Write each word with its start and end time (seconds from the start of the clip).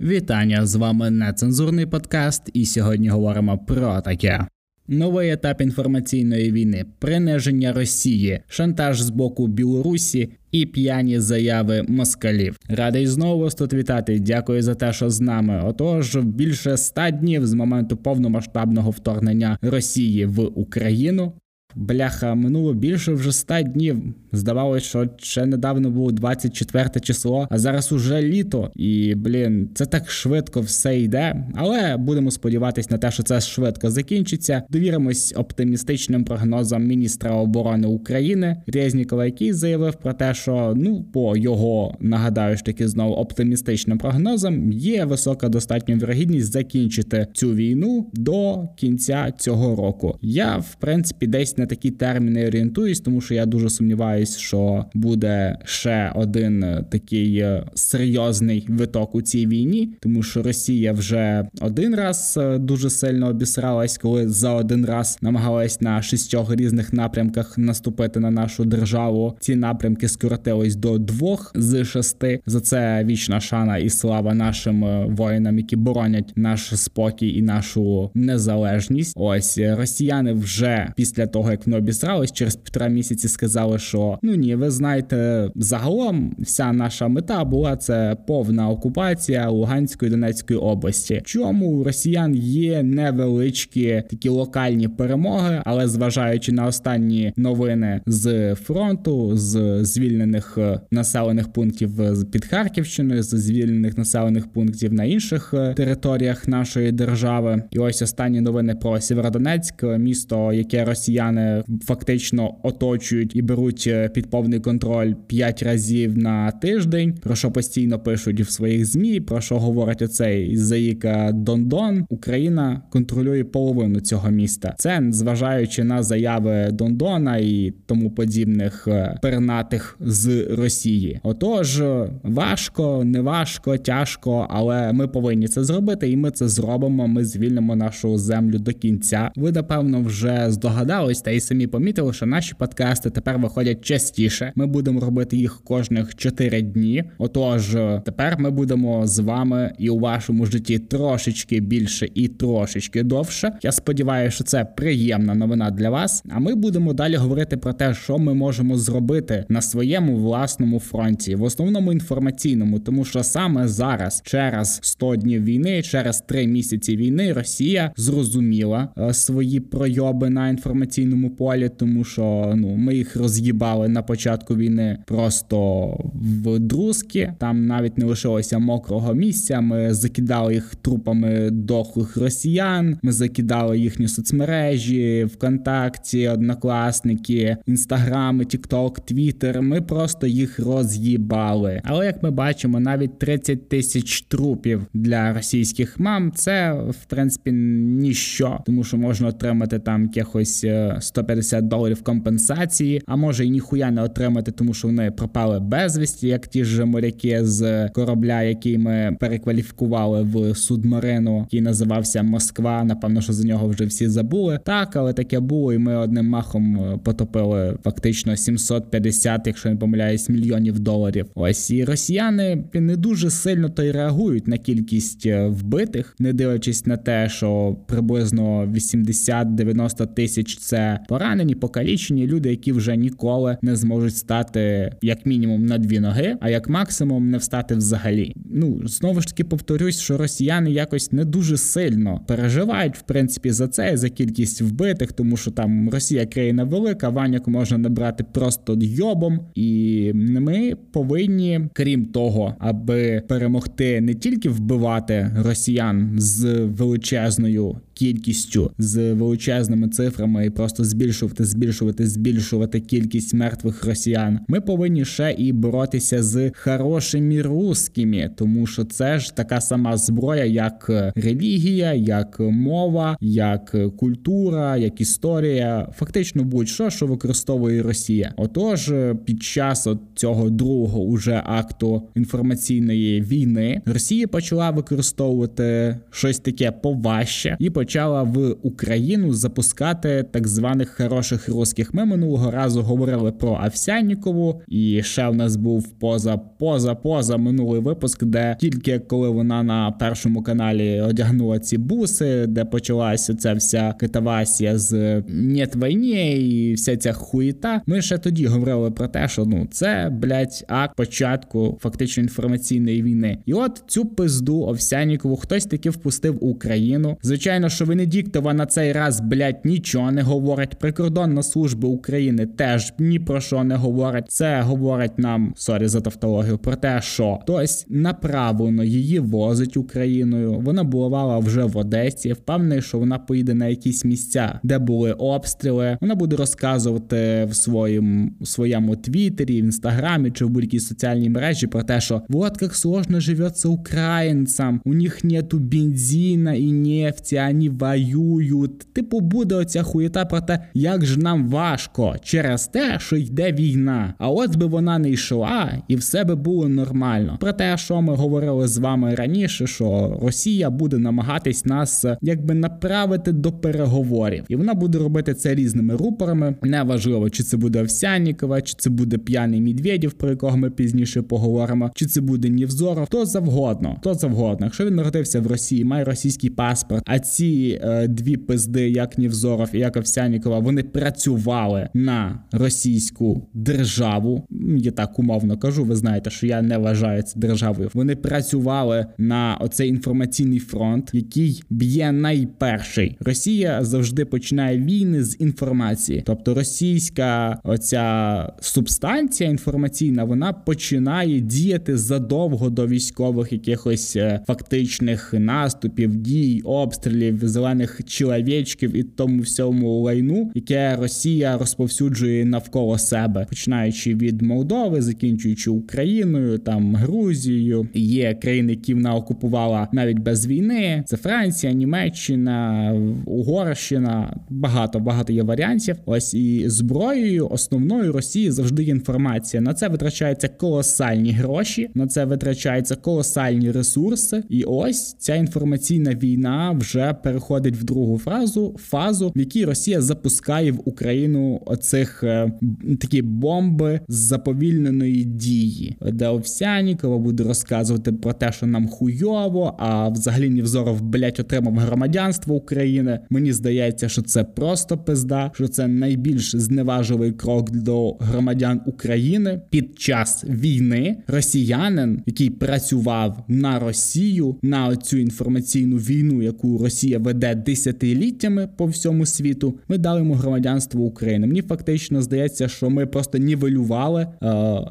Вітання 0.00 0.66
з 0.66 0.74
вами 0.74 1.10
нецензурний 1.10 1.86
подкаст, 1.86 2.50
і 2.52 2.64
сьогодні 2.64 3.08
говоримо 3.08 3.58
про 3.58 4.00
таке. 4.00 4.46
Новий 4.88 5.30
етап 5.30 5.60
інформаційної 5.60 6.52
війни, 6.52 6.84
приниження 6.98 7.72
Росії, 7.72 8.40
шантаж 8.48 9.00
з 9.00 9.10
боку 9.10 9.46
Білорусі 9.46 10.32
і 10.52 10.66
п'яні 10.66 11.20
заяви 11.20 11.84
москалів. 11.88 12.58
Радий 12.68 13.06
знову 13.06 13.42
вас 13.42 13.54
тут 13.54 13.72
вітати. 13.72 14.18
Дякую 14.18 14.62
за 14.62 14.74
те, 14.74 14.92
що 14.92 15.10
з 15.10 15.20
нами. 15.20 15.62
Отож, 15.64 16.16
більше 16.16 16.72
ста 16.72 17.10
днів 17.10 17.46
з 17.46 17.54
моменту 17.54 17.96
повномасштабного 17.96 18.90
вторгнення 18.90 19.58
Росії 19.62 20.26
в 20.26 20.40
Україну. 20.40 21.32
Бляха, 21.74 22.34
минуло 22.34 22.74
більше 22.74 23.12
вже 23.12 23.28
ста 23.28 23.62
днів. 23.62 24.14
Здавалось, 24.32 24.82
що 24.82 25.08
ще 25.18 25.46
недавно 25.46 25.90
було 25.90 26.12
24 26.12 27.00
число, 27.02 27.48
а 27.50 27.58
зараз 27.58 27.92
уже 27.92 28.22
літо. 28.22 28.70
І 28.76 29.14
блін, 29.14 29.68
це 29.74 29.86
так 29.86 30.10
швидко 30.10 30.60
все 30.60 31.00
йде. 31.00 31.44
Але 31.54 31.96
будемо 31.96 32.30
сподіватися 32.30 32.88
на 32.90 32.98
те, 32.98 33.10
що 33.10 33.22
це 33.22 33.40
швидко 33.40 33.90
закінчиться. 33.90 34.62
Довіримось 34.70 35.34
оптимістичним 35.36 36.24
прогнозам 36.24 36.86
міністра 36.86 37.30
оборони 37.30 37.88
України 37.88 38.62
Резнікова, 38.66 39.24
який 39.24 39.52
заявив 39.52 39.94
про 39.94 40.12
те, 40.12 40.34
що 40.34 40.74
ну 40.76 41.04
по 41.12 41.36
його 41.36 41.96
нагадаю 42.00 42.56
ж 42.56 42.64
таки 42.64 42.88
знову 42.88 43.14
оптимістичним 43.14 43.98
прогнозам 43.98 44.72
є 44.72 45.04
висока 45.04 45.48
достатня 45.48 45.96
вірогідність 45.96 46.52
закінчити 46.52 47.26
цю 47.32 47.54
війну 47.54 48.10
до 48.12 48.68
кінця 48.76 49.32
цього 49.38 49.76
року. 49.76 50.18
Я 50.22 50.56
в 50.56 50.74
принципі 50.74 51.26
десь 51.26 51.58
на 51.60 51.66
такі 51.66 51.90
терміни 51.90 52.46
орієнтуюсь, 52.46 53.00
тому 53.00 53.20
що 53.20 53.34
я 53.34 53.46
дуже 53.46 53.70
сумніваюсь, 53.70 54.36
що 54.36 54.84
буде 54.94 55.58
ще 55.64 56.12
один 56.14 56.64
е, 56.64 56.84
такий 56.90 57.38
е, 57.38 57.64
серйозний 57.74 58.66
виток 58.68 59.14
у 59.14 59.22
цій 59.22 59.46
війні, 59.46 59.94
тому 60.00 60.22
що 60.22 60.42
Росія 60.42 60.92
вже 60.92 61.48
один 61.60 61.94
раз 61.94 62.38
е, 62.42 62.58
дуже 62.58 62.90
сильно 62.90 63.28
обісралась, 63.28 63.98
коли 63.98 64.28
за 64.28 64.52
один 64.52 64.86
раз 64.86 65.18
намагалась 65.22 65.80
на 65.80 66.02
шістьох 66.02 66.56
різних 66.56 66.92
напрямках 66.92 67.58
наступити 67.58 68.20
на 68.20 68.30
нашу 68.30 68.64
державу. 68.64 69.36
Ці 69.40 69.56
напрямки 69.56 70.08
скоротились 70.08 70.76
до 70.76 70.98
двох 70.98 71.52
з 71.54 71.84
шести. 71.84 72.40
За 72.46 72.60
це 72.60 73.04
вічна 73.04 73.40
шана 73.40 73.78
і 73.78 73.90
слава 73.90 74.34
нашим 74.34 75.06
воїнам, 75.16 75.58
які 75.58 75.76
боронять 75.76 76.32
наш 76.36 76.80
спокій 76.80 77.38
і 77.38 77.42
нашу 77.42 78.10
незалежність. 78.14 79.12
Ось 79.16 79.58
росіяни 79.58 80.32
вже 80.32 80.92
після 80.96 81.26
того 81.26 81.49
як 81.52 81.66
вони 81.66 81.78
обісрались, 81.78 82.32
через 82.32 82.56
півтора 82.56 82.88
місяці 82.88 83.28
сказали, 83.28 83.78
що 83.78 84.18
ну 84.22 84.34
ні, 84.34 84.54
ви 84.54 84.70
знаєте, 84.70 85.50
загалом 85.56 86.36
вся 86.38 86.72
наша 86.72 87.08
мета 87.08 87.44
була 87.44 87.76
це 87.76 88.16
повна 88.26 88.68
окупація 88.68 89.48
Луганської 89.48 90.10
Донецької 90.10 90.58
області. 90.58 91.22
Чому 91.24 91.66
у 91.66 91.84
росіян 91.84 92.34
є 92.34 92.82
невеличкі 92.82 94.02
такі 94.10 94.28
локальні 94.28 94.88
перемоги, 94.88 95.62
але 95.64 95.88
зважаючи 95.88 96.52
на 96.52 96.66
останні 96.66 97.32
новини 97.36 98.00
з 98.06 98.54
фронту, 98.54 99.36
з 99.36 99.84
звільнених 99.84 100.58
е, 100.58 100.80
населених 100.90 101.52
пунктів 101.52 101.90
під 102.30 102.44
Харківщиною, 102.44 103.22
з 103.22 103.28
звільнених 103.28 103.98
населених 103.98 104.52
пунктів 104.52 104.92
на 104.92 105.04
інших 105.04 105.54
е, 105.54 105.74
територіях 105.74 106.48
нашої 106.48 106.92
держави, 106.92 107.62
і 107.70 107.78
ось 107.78 108.02
останні 108.02 108.40
новини 108.40 108.74
про 108.74 109.00
Сєвєродонецьк, 109.00 109.82
місто, 109.82 110.52
яке 110.52 110.84
росіяни 110.84 111.39
фактично 111.84 112.54
оточують 112.62 113.36
і 113.36 113.42
беруть 113.42 113.84
е, 113.86 114.08
під 114.08 114.30
повний 114.30 114.60
контроль 114.60 115.14
п'ять 115.26 115.62
разів 115.62 116.18
на 116.18 116.50
тиждень. 116.50 117.14
Про 117.22 117.34
що 117.34 117.50
постійно 117.50 117.98
пишуть 117.98 118.40
в 118.40 118.50
своїх 118.50 118.86
змі, 118.86 119.20
про 119.20 119.40
що 119.40 119.58
говорить 119.58 120.02
оцей 120.02 120.56
заїка 120.56 121.32
Дондон. 121.32 122.06
Україна 122.08 122.82
контролює 122.90 123.44
половину 123.44 124.00
цього 124.00 124.30
міста. 124.30 124.74
Це 124.78 125.02
зважаючи 125.10 125.84
на 125.84 126.02
заяви 126.02 126.68
Дондона 126.72 127.36
і 127.36 127.72
тому 127.86 128.10
подібних 128.10 128.88
е, 128.88 129.18
пернатих 129.22 129.96
з 130.00 130.46
Росії. 130.50 131.20
Отож, 131.22 131.82
важко, 132.22 133.04
не 133.04 133.20
важко, 133.20 133.76
тяжко, 133.78 134.46
але 134.50 134.92
ми 134.92 135.08
повинні 135.08 135.48
це 135.48 135.64
зробити, 135.64 136.10
і 136.10 136.16
ми 136.16 136.30
це 136.30 136.48
зробимо. 136.48 137.08
Ми 137.08 137.24
звільнимо 137.24 137.76
нашу 137.76 138.18
землю 138.18 138.58
до 138.58 138.72
кінця. 138.72 139.30
Ви 139.36 139.52
напевно 139.52 140.02
вже 140.02 140.46
здогадались, 140.48 141.20
та 141.30 141.34
й 141.34 141.40
самі 141.40 141.66
помітили, 141.66 142.12
що 142.12 142.26
наші 142.26 142.54
подкасти 142.54 143.10
тепер 143.10 143.38
виходять 143.38 143.84
частіше. 143.84 144.52
Ми 144.54 144.66
будемо 144.66 145.00
робити 145.00 145.36
їх 145.36 145.60
кожних 145.64 146.14
4 146.14 146.62
дні. 146.62 147.04
Отож, 147.18 147.76
тепер 148.04 148.38
ми 148.38 148.50
будемо 148.50 149.06
з 149.06 149.18
вами 149.18 149.72
і 149.78 149.90
у 149.90 149.98
вашому 149.98 150.46
житті 150.46 150.78
трошечки 150.78 151.60
більше 151.60 152.08
і 152.14 152.28
трошечки 152.28 153.02
довше. 153.02 153.52
Я 153.62 153.72
сподіваюся, 153.72 154.34
що 154.34 154.44
це 154.44 154.64
приємна 154.64 155.34
новина 155.34 155.70
для 155.70 155.90
вас. 155.90 156.24
А 156.30 156.38
ми 156.38 156.54
будемо 156.54 156.92
далі 156.92 157.16
говорити 157.16 157.56
про 157.56 157.72
те, 157.72 157.94
що 157.94 158.18
ми 158.18 158.34
можемо 158.34 158.76
зробити 158.76 159.44
на 159.48 159.62
своєму 159.62 160.16
власному 160.16 160.80
фронті, 160.80 161.34
в 161.34 161.42
основному 161.42 161.92
інформаційному, 161.92 162.78
тому 162.78 163.04
що 163.04 163.22
саме 163.22 163.68
зараз, 163.68 164.22
через 164.24 164.80
100 164.82 165.16
днів 165.16 165.44
війни, 165.44 165.82
через 165.82 166.20
3 166.20 166.46
місяці 166.46 166.96
війни, 166.96 167.32
Росія 167.32 167.92
зрозуміла 167.96 168.88
е, 168.98 169.14
свої 169.14 169.60
пройоби 169.60 170.30
на 170.30 170.48
інформаційному 170.48 171.19
полі, 171.28 171.70
тому 171.76 172.04
що 172.04 172.52
ну 172.56 172.74
ми 172.76 172.94
їх 172.94 173.16
роз'їбали 173.16 173.88
на 173.88 174.02
початку 174.02 174.56
війни 174.56 174.98
просто 175.06 175.86
в 176.14 176.58
друзки. 176.58 177.34
Там 177.38 177.66
навіть 177.66 177.98
не 177.98 178.04
лишилося 178.04 178.58
мокрого 178.58 179.14
місця. 179.14 179.60
Ми 179.60 179.94
закидали 179.94 180.54
їх 180.54 180.74
трупами 180.74 181.50
дохлих 181.50 182.16
росіян. 182.16 182.98
Ми 183.02 183.12
закидали 183.12 183.78
їхні 183.78 184.08
соцмережі, 184.08 185.24
ВКонтакті, 185.24 186.28
однокласники, 186.28 187.56
інстаграми, 187.66 188.44
Тікток, 188.44 189.00
Твіттер. 189.00 189.62
Ми 189.62 189.80
просто 189.80 190.26
їх 190.26 190.58
роз'їбали. 190.58 191.80
Але 191.84 192.06
як 192.06 192.22
ми 192.22 192.30
бачимо, 192.30 192.80
навіть 192.80 193.18
30 193.18 193.68
тисяч 193.68 194.22
трупів 194.22 194.86
для 194.94 195.32
російських 195.32 196.00
мам 196.00 196.32
це 196.34 196.72
в 196.72 197.04
принципі 197.04 197.52
ніщо, 197.52 198.58
тому 198.66 198.84
що 198.84 198.96
можна 198.96 199.28
отримати 199.28 199.78
там 199.78 200.02
якихось 200.04 200.64
150 201.10 201.50
150 201.50 201.68
доларів 201.68 202.02
компенсації, 202.02 203.02
а 203.06 203.16
може 203.16 203.46
і 203.46 203.50
ніхуя 203.50 203.90
не 203.90 204.02
отримати, 204.02 204.52
тому 204.52 204.74
що 204.74 204.88
вони 204.88 205.10
пропали 205.10 205.60
безвісті, 205.60 206.28
як 206.28 206.46
ті 206.46 206.64
ж 206.64 206.84
моряки 206.84 207.44
з 207.44 207.88
корабля, 207.88 208.42
який 208.42 208.78
ми 208.78 209.16
перекваліфікували 209.20 210.22
в 210.22 210.54
судмарину, 210.54 211.38
який 211.40 211.60
називався 211.60 212.22
Москва. 212.22 212.84
Напевно, 212.84 213.20
що 213.20 213.32
за 213.32 213.48
нього 213.48 213.68
вже 213.68 213.84
всі 213.84 214.08
забули. 214.08 214.60
Так, 214.64 214.96
але 214.96 215.12
таке 215.12 215.40
було, 215.40 215.72
і 215.72 215.78
ми 215.78 215.96
одним 215.96 216.26
махом 216.26 216.76
е, 216.76 216.98
потопили 217.04 217.78
фактично 217.84 218.36
750, 218.36 219.46
якщо 219.46 219.68
не 219.68 219.76
помиляюсь, 219.76 220.28
мільйонів 220.28 220.78
доларів. 220.78 221.26
Ось 221.34 221.70
і 221.70 221.84
росіяни 221.84 222.64
не 222.74 222.96
дуже 222.96 223.30
сильно 223.30 223.68
то 223.68 223.82
й 223.82 223.90
реагують 223.90 224.48
на 224.48 224.58
кількість 224.58 225.26
е, 225.26 225.46
вбитих, 225.46 226.14
не 226.18 226.32
дивлячись 226.32 226.86
на 226.86 226.96
те, 226.96 227.28
що 227.28 227.76
приблизно 227.86 228.66
80-90 228.66 230.06
тисяч 230.14 230.56
це 230.56 230.89
поранені, 231.08 231.54
покалічені 231.54 232.26
люди, 232.26 232.50
які 232.50 232.72
вже 232.72 232.96
ніколи 232.96 233.56
не 233.62 233.76
зможуть 233.76 234.16
стати 234.16 234.92
як 235.02 235.26
мінімум 235.26 235.66
на 235.66 235.78
дві 235.78 236.00
ноги, 236.00 236.36
а 236.40 236.50
як 236.50 236.68
максимум 236.68 237.30
не 237.30 237.38
встати 237.38 237.74
взагалі. 237.74 238.34
Ну 238.50 238.80
знову 238.88 239.20
ж 239.20 239.28
таки 239.28 239.44
повторюсь, 239.44 240.00
що 240.00 240.16
росіяни 240.16 240.70
якось 240.70 241.12
не 241.12 241.24
дуже 241.24 241.56
сильно 241.56 242.20
переживають 242.28 242.96
в 242.96 243.02
принципі 243.02 243.50
за 243.50 243.68
це 243.68 243.96
за 243.96 244.08
кількість 244.08 244.62
вбитих, 244.62 245.12
тому 245.12 245.36
що 245.36 245.50
там 245.50 245.90
Росія 245.90 246.26
країна 246.26 246.64
велика, 246.64 247.08
ваняк 247.08 247.48
можна 247.48 247.78
набрати 247.78 248.24
просто 248.32 248.78
йобом, 248.80 249.40
і 249.54 250.12
ми 250.14 250.74
повинні, 250.92 251.60
крім 251.72 252.06
того, 252.06 252.54
аби 252.58 253.22
перемогти 253.28 254.00
не 254.00 254.14
тільки 254.14 254.48
вбивати 254.48 255.30
росіян 255.36 256.14
з 256.16 256.64
величезною 256.64 257.76
кількістю, 258.00 258.70
з 258.78 259.12
величезними 259.12 259.88
цифрами 259.88 260.46
і 260.46 260.50
просто 260.50 260.84
збільшувати, 260.84 261.44
збільшувати, 261.44 262.06
збільшувати 262.06 262.80
кількість 262.80 263.34
мертвих 263.34 263.84
росіян. 263.84 264.38
Ми 264.48 264.60
повинні 264.60 265.04
ще 265.04 265.34
і 265.38 265.52
боротися 265.52 266.22
з 266.22 266.52
хорошими 266.54 267.42
русскими, 267.42 268.30
тому 268.36 268.66
що 268.66 268.84
це 268.84 269.18
ж 269.18 269.36
така 269.36 269.60
сама 269.60 269.96
зброя, 269.96 270.44
як 270.44 270.90
релігія, 271.16 271.94
як 271.94 272.40
мова, 272.40 273.16
як 273.20 273.76
культура, 273.96 274.76
як 274.76 275.00
історія, 275.00 275.88
фактично 275.96 276.44
будь-що, 276.44 276.90
що 276.90 277.06
використовує 277.06 277.82
Росія. 277.82 278.34
Отож, 278.36 278.92
під 279.24 279.42
час 279.42 279.86
от 279.86 279.98
цього 280.14 280.50
другого 280.50 281.00
уже 281.00 281.42
акту 281.46 282.02
інформаційної 282.14 283.22
війни 283.22 283.82
Росія 283.86 284.26
почала 284.26 284.70
використовувати 284.70 285.98
щось 286.10 286.38
таке 286.38 286.72
поважче 286.72 287.56
і 287.58 287.70
почала 287.70 287.89
почала 287.90 288.22
в 288.22 288.56
Україну 288.62 289.32
запускати 289.32 290.24
так 290.30 290.48
званих 290.48 290.88
хороших 290.88 291.48
русських. 291.48 291.94
Ми 291.94 292.04
минулого 292.04 292.50
разу 292.50 292.82
говорили 292.82 293.32
про 293.32 293.60
Овсяннікову, 293.66 294.62
і 294.68 295.02
ще 295.02 295.28
в 295.28 295.34
нас 295.34 295.56
був 295.56 295.88
поза 295.88 296.36
поза 296.36 296.94
позаминулий 296.94 297.80
випуск, 297.80 298.24
де 298.24 298.56
тільки 298.60 298.98
коли 298.98 299.28
вона 299.28 299.62
на 299.62 299.90
першому 299.90 300.42
каналі 300.42 301.00
одягнула 301.00 301.58
ці 301.58 301.78
буси, 301.78 302.46
де 302.46 302.64
почалася 302.64 303.34
ця 303.34 303.54
вся 303.54 303.94
катавасія 304.00 304.78
з 304.78 305.22
«Нет 305.28 305.76
войне» 305.76 306.36
і 306.36 306.74
вся 306.74 306.96
ця 306.96 307.12
хуїта. 307.12 307.82
Ми 307.86 308.02
ще 308.02 308.18
тоді 308.18 308.46
говорили 308.46 308.90
про 308.90 309.08
те, 309.08 309.28
що 309.28 309.44
ну 309.44 309.68
це 309.70 310.10
блять 310.12 310.64
акт 310.68 310.96
початку 310.96 311.78
фактично 311.80 312.22
інформаційної 312.22 313.02
війни. 313.02 313.38
І 313.46 313.54
от 313.54 313.84
цю 313.86 314.04
пизду 314.04 314.60
Овсянікову 314.60 315.36
хтось 315.36 315.66
таки 315.66 315.90
впустив 315.90 316.37
в 316.37 316.44
Україну. 316.44 317.16
Звичайно, 317.22 317.68
що 317.80 317.86
Венедіктова 317.86 318.54
на 318.54 318.66
цей 318.66 318.92
раз 318.92 319.20
блять 319.20 319.64
нічого 319.64 320.12
не 320.12 320.22
говорить. 320.22 320.74
Прикордонна 320.78 321.42
служба 321.42 321.88
України 321.88 322.46
теж 322.46 322.92
ні 322.98 323.18
про 323.18 323.40
що 323.40 323.64
не 323.64 323.76
говорить. 323.76 324.24
Це 324.28 324.60
говорить 324.60 325.18
нам 325.18 325.52
sorry 325.56 325.86
за 325.88 326.00
тавтологію 326.00 326.58
про 326.58 326.76
те, 326.76 327.00
що 327.02 327.38
хтось 327.42 327.86
направлено 327.88 328.84
її 328.84 329.18
возить 329.18 329.76
Україною. 329.76 330.60
Вона 330.60 330.84
бувала 330.84 331.38
вже 331.38 331.64
в 331.64 331.76
Одесі. 331.76 332.32
Впевнений, 332.32 332.82
що 332.82 332.98
вона 332.98 333.18
поїде 333.18 333.54
на 333.54 333.66
якісь 333.66 334.04
місця, 334.04 334.60
де 334.62 334.78
були 334.78 335.12
обстріли. 335.12 335.98
Вона 336.00 336.14
буде 336.14 336.36
розказувати 336.36 337.44
в 337.50 337.54
своєму 337.54 338.30
своєму 338.42 338.96
твіттері, 338.96 339.62
в 339.62 339.64
інстаграмі 339.64 340.30
чи 340.30 340.44
в 340.44 340.48
будь-якій 340.48 340.80
соціальній 340.80 341.30
мережі 341.30 341.66
про 341.66 341.82
те, 341.82 342.00
що 342.00 342.22
вот 342.28 342.62
як 342.62 342.74
сложно 342.74 343.20
живеться 343.20 343.68
українцям, 343.68 344.80
у 344.84 344.94
них 344.94 345.24
нету 345.24 345.58
бензина 345.58 346.54
і 346.54 346.72
нефті, 346.72 347.36
вони 347.68 347.78
воюють. 347.78 348.78
Типу, 348.92 349.20
буде 349.20 349.54
оця 349.54 349.82
хуєта 349.82 350.24
про 350.24 350.40
те, 350.40 350.58
як 350.74 351.06
ж 351.06 351.20
нам 351.20 351.48
важко 351.48 352.14
через 352.22 352.66
те, 352.66 352.98
що 352.98 353.16
йде 353.16 353.52
війна. 353.52 354.14
А 354.18 354.30
от 354.30 354.56
би 354.56 354.66
вона 354.66 354.98
не 354.98 355.10
йшла, 355.10 355.82
і 355.88 355.96
все 355.96 356.24
би 356.24 356.34
було 356.34 356.68
нормально. 356.68 357.36
Про 357.40 357.52
те, 357.52 357.76
що 357.76 358.02
ми 358.02 358.14
говорили 358.14 358.68
з 358.68 358.78
вами 358.78 359.14
раніше, 359.14 359.66
що 359.66 360.18
Росія 360.22 360.70
буде 360.70 360.98
намагатись 360.98 361.64
нас 361.64 362.04
якби 362.22 362.54
направити 362.54 363.32
до 363.32 363.52
переговорів, 363.52 364.44
і 364.48 364.56
вона 364.56 364.74
буде 364.74 364.98
робити 364.98 365.34
це 365.34 365.54
різними 365.54 365.96
рупорами. 365.96 366.54
Неважливо, 366.62 367.30
чи 367.30 367.42
це 367.42 367.56
буде 367.56 367.82
Овсянікова, 367.82 368.62
чи 368.62 368.74
це 368.78 368.90
буде 368.90 369.18
п'яний 369.18 369.60
Медведєв, 369.60 370.12
про 370.12 370.30
якого 370.30 370.56
ми 370.56 370.70
пізніше 370.70 371.22
поговоримо, 371.22 371.90
чи 371.94 372.06
це 372.06 372.20
буде 372.20 372.48
Нівзоров, 372.48 373.08
то 373.08 373.26
завгодно, 373.26 373.96
то 374.02 374.14
завгодно. 374.14 374.66
Якщо 374.66 374.86
він 374.86 374.94
народився 374.94 375.40
в 375.40 375.46
Росії, 375.46 375.84
має 375.84 376.04
російський 376.04 376.50
паспорт. 376.50 377.02
А 377.06 377.18
ці 377.18 377.49
е, 377.82 378.08
дві 378.08 378.36
пизди, 378.36 378.90
як 378.90 379.18
Нівзоров 379.18 379.68
і 379.72 379.78
як 379.78 379.96
Овсянікова, 379.96 380.58
вони 380.58 380.82
працювали 380.82 381.88
на 381.94 382.40
російську 382.52 383.48
державу. 383.54 384.46
Я 384.78 384.90
так 384.90 385.18
умовно 385.18 385.58
кажу. 385.58 385.84
Ви 385.84 385.96
знаєте, 385.96 386.30
що 386.30 386.46
я 386.46 386.62
не 386.62 386.78
вважаю 386.78 387.22
це 387.22 387.40
державою. 387.40 387.90
Вони 387.94 388.16
працювали 388.16 389.06
на 389.18 389.56
оцей 389.60 389.88
інформаційний 389.88 390.58
фронт, 390.58 391.10
який 391.12 391.62
б'є 391.70 392.12
найперший. 392.12 393.16
Росія 393.20 393.84
завжди 393.84 394.24
починає 394.24 394.78
війни 394.78 395.24
з 395.24 395.36
інформації, 395.40 396.22
тобто 396.26 396.54
російська 396.54 397.60
оця 397.64 398.52
субстанція 398.60 399.50
інформаційна, 399.50 400.24
вона 400.24 400.52
починає 400.52 401.40
діяти 401.40 401.96
задовго 401.96 402.70
до 402.70 402.86
військових 402.86 403.52
якихось 403.52 404.16
е, 404.16 404.40
фактичних 404.46 405.34
наступів, 405.34 406.16
дій, 406.16 406.62
обстрілів, 406.64 407.39
зелених 407.48 408.00
чоловічків 408.06 408.96
і 408.96 409.02
тому 409.02 409.42
всьому 409.42 410.00
лайну, 410.00 410.50
яке 410.54 410.96
Росія 410.96 411.58
розповсюджує 411.58 412.44
навколо 412.44 412.98
себе, 412.98 413.46
починаючи 413.48 414.14
від 414.14 414.42
Молдови, 414.42 415.02
закінчуючи 415.02 415.70
Україною, 415.70 416.58
там 416.58 416.94
Грузією. 416.96 417.88
Є 417.94 418.34
країни, 418.34 418.72
які 418.72 418.94
вона 418.94 419.14
окупувала 419.14 419.88
навіть 419.92 420.18
без 420.18 420.46
війни. 420.46 421.04
Це 421.06 421.16
Франція, 421.16 421.72
Німеччина, 421.72 422.92
Угорщина. 423.26 424.36
Багато 424.50 425.00
багато 425.00 425.32
є 425.32 425.42
варіантів. 425.42 425.96
Ось 426.06 426.34
і 426.34 426.68
зброєю 426.68 427.48
основною 427.48 428.12
Росії 428.12 428.50
завжди 428.50 428.82
інформація. 428.82 429.60
На 429.60 429.74
це 429.74 429.88
витрачаються 429.88 430.48
колосальні 430.48 431.32
гроші, 431.32 431.90
на 431.94 432.06
це 432.06 432.24
витрачаються 432.24 432.96
колосальні 432.96 433.70
ресурси. 433.70 434.42
І 434.48 434.64
ось 434.64 435.14
ця 435.18 435.34
інформаційна 435.34 436.14
війна 436.14 436.70
вже 436.70 437.14
переходить 437.30 437.76
в 437.76 437.84
другу 437.84 438.18
фразу 438.18 438.76
фазу, 438.78 439.32
в 439.36 439.38
якій 439.38 439.64
Росія 439.64 440.00
запускає 440.00 440.72
в 440.72 440.80
Україну 440.84 441.60
оцих 441.66 442.22
е, 442.24 442.52
такі 443.00 443.22
бомби 443.22 444.00
з 444.08 444.14
заповільненої 444.14 445.24
дії, 445.24 445.96
де 446.12 446.28
Овсянікова 446.28 447.18
буде 447.18 447.44
розказувати 447.44 448.12
про 448.12 448.32
те, 448.32 448.52
що 448.52 448.66
нам 448.66 448.88
хуйово, 448.88 449.76
а 449.78 450.08
взагалі 450.08 450.50
Нівзоров, 450.50 451.02
блять, 451.02 451.40
отримав 451.40 451.74
громадянство 451.74 452.54
України. 452.54 453.20
Мені 453.30 453.52
здається, 453.52 454.08
що 454.08 454.22
це 454.22 454.44
просто 454.44 454.98
пизда, 454.98 455.50
що 455.54 455.68
це 455.68 455.88
найбільш 455.88 456.56
зневажливий 456.56 457.32
крок 457.32 457.70
до 457.70 458.16
громадян 458.20 458.80
України 458.86 459.60
під 459.70 459.98
час 459.98 460.44
війни. 460.48 461.16
Росіянин, 461.26 462.22
який 462.26 462.50
працював 462.50 463.44
на 463.48 463.78
Росію 463.78 464.56
на 464.62 464.96
цю 464.96 465.16
інформаційну 465.16 465.96
війну, 465.96 466.42
яку 466.42 466.78
Росія 466.78 467.19
веде 467.20 467.54
десятиліттями 467.54 468.68
по 468.76 468.86
всьому 468.86 469.26
світу. 469.26 469.78
Ми 469.88 469.98
дали 469.98 470.18
йому 470.18 470.34
громадянство 470.34 471.02
України. 471.02 471.46
Мені 471.46 471.62
фактично 471.62 472.22
здається, 472.22 472.68
що 472.68 472.90
ми 472.90 473.06
просто 473.06 473.38
нівелювали 473.38 474.22
е, 474.22 474.36